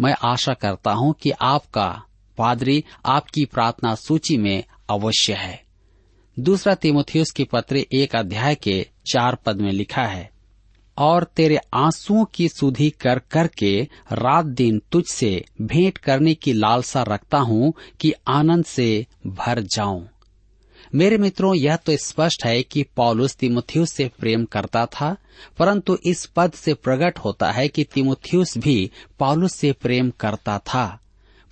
मैं 0.00 0.14
आशा 0.24 0.54
करता 0.54 0.92
हूँ 0.92 1.14
कि 1.14 1.30
आपका 1.30 2.02
पादरी 2.38 2.84
आपकी 3.06 3.44
प्रार्थना 3.44 3.94
सूची 3.94 4.36
में 4.36 4.64
अवश्य 4.90 5.34
है। 5.34 5.64
दूसरा 6.38 6.74
तिमुथियुस 6.74 7.30
की 7.30 7.44
पत्र 7.44 7.76
एक 7.76 8.16
अध्याय 8.16 8.54
के 8.54 8.86
चार 9.12 9.34
पद 9.34 9.60
में 9.60 9.72
लिखा 9.72 10.02
है 10.02 10.35
और 10.98 11.24
तेरे 11.24 11.58
आंसुओं 11.74 12.24
की 12.24 12.48
सुधि 12.48 12.90
कर 12.90 13.18
करके 13.18 13.88
रात 14.12 14.44
दिन 14.44 14.82
तुझसे 14.92 15.44
भेंट 15.62 15.98
करने 15.98 16.34
की 16.34 16.52
लालसा 16.52 17.02
रखता 17.02 17.38
हूँ 17.38 17.72
कि 18.00 18.12
आनंद 18.28 18.64
से 18.64 19.06
भर 19.26 19.60
जाऊँ। 19.60 20.08
मेरे 20.94 21.18
मित्रों, 21.18 21.54
यह 21.54 21.76
तो 21.76 21.96
स्पष्ट 21.96 22.44
है 22.44 22.62
कि 22.62 22.82
पॉलुस 22.82 23.36
तिमुथियुस 23.36 23.92
से 23.92 24.10
प्रेम 24.20 24.44
करता 24.44 24.86
था, 24.86 25.16
परंतु 25.58 25.98
इस 26.06 26.26
पद 26.26 26.52
से 26.52 26.74
प्रकट 26.74 27.18
होता 27.18 27.50
है 27.50 27.68
कि 27.68 27.84
तिमुथियुस 27.84 28.58
भी 28.58 28.90
पॉलुस 29.18 29.54
से 29.54 29.72
प्रेम 29.72 30.10
करता 30.10 30.58
था। 30.58 31.00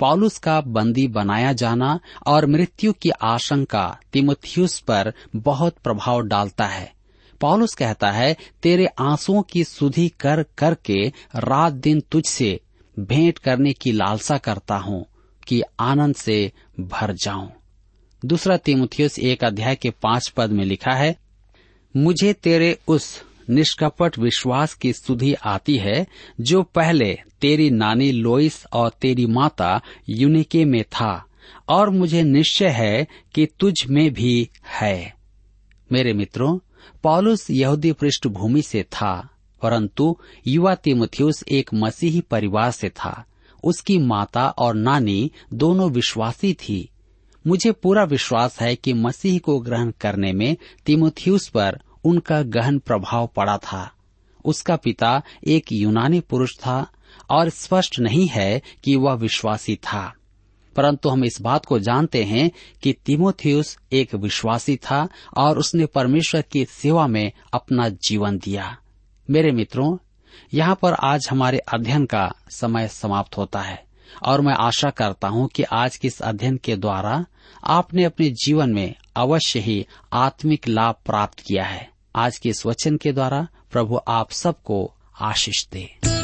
पॉलुस 0.00 0.38
का 0.38 0.60
बंदी 0.60 1.08
बनाया 1.08 1.52
जाना 1.52 2.00
और 2.26 2.46
मृत्यु 2.46 2.92
की 2.92 3.10
आशंका 3.10 3.98
तिमुथियुस 4.12 4.78
पर 4.78 5.12
बहुत 5.36 5.76
प्रभाव 5.84 6.20
डालता 6.20 6.64
है। 6.64 6.92
पौलुस 7.40 7.74
कहता 7.74 8.10
है, 8.10 8.36
तेरे 8.62 8.86
आंसुओं 8.86 9.42
की 9.42 9.64
सुधि 9.64 10.08
कर 10.20 10.44
करके 10.58 11.06
रात 11.36 11.72
दिन 11.72 12.00
तुझसे 12.10 12.60
भेंट 12.96 13.38
करने 13.38 13.72
की 13.72 13.92
लालसा 13.92 14.38
करता 14.38 14.76
हूँ 14.76 15.04
कि 15.46 15.62
आनंद 15.80 16.14
से 16.14 16.52
भर 16.80 17.12
जाऊँ। 17.14 17.50
दूसरा 18.22 18.56
तिमुथियस 18.56 19.18
एक 19.18 19.44
अध्याय 19.44 19.74
के 19.74 19.90
पाँच 20.02 20.28
पद 20.28 20.50
में 20.50 20.64
लिखा 20.64 20.94
है, 20.94 21.16
मुझे 21.94 22.32
तेरे 22.32 22.76
उस 22.88 23.22
निष्कपट 23.50 24.18
विश्वास 24.18 24.74
की 24.74 24.92
सुधि 24.92 25.32
आती 25.34 25.76
है 25.76 26.06
जो 26.40 26.62
पहले 26.62 27.12
तेरी 27.40 27.68
नानी 27.70 28.10
लोइस 28.12 28.64
और 28.72 28.90
तेरी 29.00 29.26
माता 29.26 29.80
यूनिके 30.08 30.64
में 30.64 30.82
था 30.84 31.12
और 31.68 31.90
मुझे 31.90 32.22
निश्चय 32.22 32.68
है 32.68 33.06
कि 33.34 33.46
तुझ 33.60 33.74
में 33.86 34.12
भी 34.12 34.48
है। 34.70 35.14
मेरे 35.90 36.12
मित्रों 36.12 36.58
पौलुस 37.02 37.50
यहूदी 37.50 37.92
पृष्ठभूमि 37.92 38.62
से 38.62 38.82
था, 38.82 39.28
परंतु 39.62 40.16
युवा 40.46 40.74
तिमुथियुस 40.74 41.44
एक 41.48 41.70
मसीही 41.74 42.20
परिवार 42.20 42.70
से 42.70 42.88
था। 42.88 43.24
उसकी 43.64 43.98
माता 43.98 44.48
और 44.48 44.74
नानी 44.74 45.30
दोनों 45.54 45.90
विश्वासी 45.90 46.54
थी। 46.54 46.88
मुझे 47.46 47.72
पूरा 47.72 48.04
विश्वास 48.04 48.60
है 48.60 48.76
कि 48.76 48.92
मसीह 48.92 49.38
को 49.38 49.58
ग्रहण 49.58 49.92
करने 50.00 50.32
में 50.32 50.56
तिमुथियुस 50.86 51.48
पर 51.48 51.80
उनका 52.04 52.42
गहन 52.42 52.78
प्रभाव 52.78 53.30
पड़ा 53.36 53.56
था। 53.56 53.90
उसका 54.44 54.76
पिता 54.76 55.22
एक 55.46 55.72
यूनानी 55.72 56.20
पुरुष 56.20 56.56
था 56.58 56.86
और 57.30 57.48
स्पष्ट 57.48 58.00
नहीं 58.00 58.26
है 58.26 58.62
कि 58.84 58.96
वह 58.96 59.14
विश्वासी 59.14 59.76
था। 59.76 60.14
परंतु 60.76 61.08
हम 61.08 61.24
इस 61.24 61.38
बात 61.40 61.66
को 61.66 61.78
जानते 61.78 62.24
हैं 62.24 62.50
कि 62.82 62.92
तिमोथियस 62.92 63.78
एक 63.92 64.14
विश्वासी 64.14 64.76
था 64.76 65.08
और 65.36 65.58
उसने 65.58 65.86
परमेश्वर 65.86 66.42
की 66.42 66.64
सेवा 66.64 67.06
में 67.06 67.32
अपना 67.52 67.88
जीवन 67.88 68.38
दिया। 68.38 68.76
मेरे 69.30 69.52
मित्रों, 69.52 69.96
यहाँ 70.54 70.78
पर 70.82 70.92
आज 70.92 71.28
हमारे 71.30 71.58
अध्ययन 71.58 72.04
का 72.04 72.32
समय 72.50 72.88
समाप्त 72.88 73.36
होता 73.36 73.60
है 73.60 73.84
और 74.22 74.40
मैं 74.40 74.54
आशा 74.54 74.90
करता 74.90 75.28
हूँ 75.28 75.48
कि 75.48 75.62
आज 75.62 75.96
के 75.96 76.08
इस 76.08 76.20
अध्ययन 76.20 76.56
के 76.56 76.76
द्वारा 76.76 77.24
आपने 77.64 78.04
अपने 78.04 78.28
जीवन 78.30 78.70
में 78.70 78.94
अवश्य 79.16 79.60
ही 79.60 79.86
आत्मिक 80.12 80.68
लाभ 80.68 80.94
प्राप्त 81.06 81.40
किया 81.40 81.64
है। 81.64 81.90
आज 82.16 82.38
के 82.38 82.48
इस 82.48 82.66
वचन 82.66 82.96
के 82.96 83.12
द्वारा 83.12 83.48
प्रभु 83.72 84.00
आप 84.08 84.30
सबको 84.30 84.94
आशीष 85.20 85.66
दे। 85.72 86.23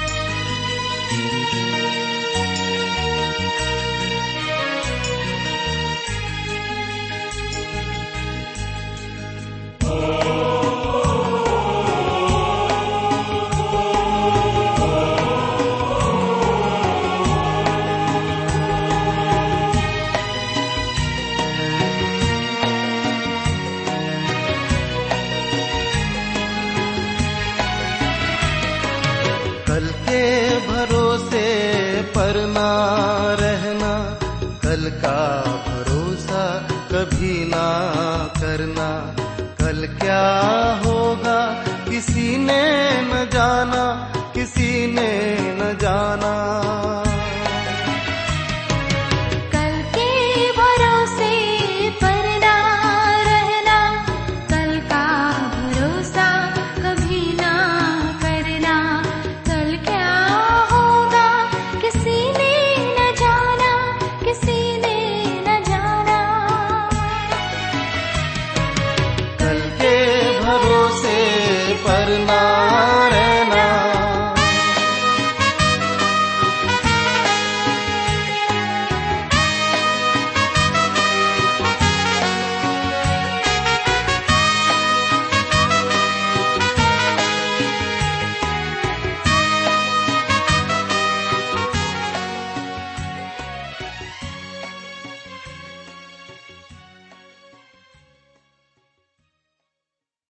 किसी 44.35 44.87
ने 44.87 45.60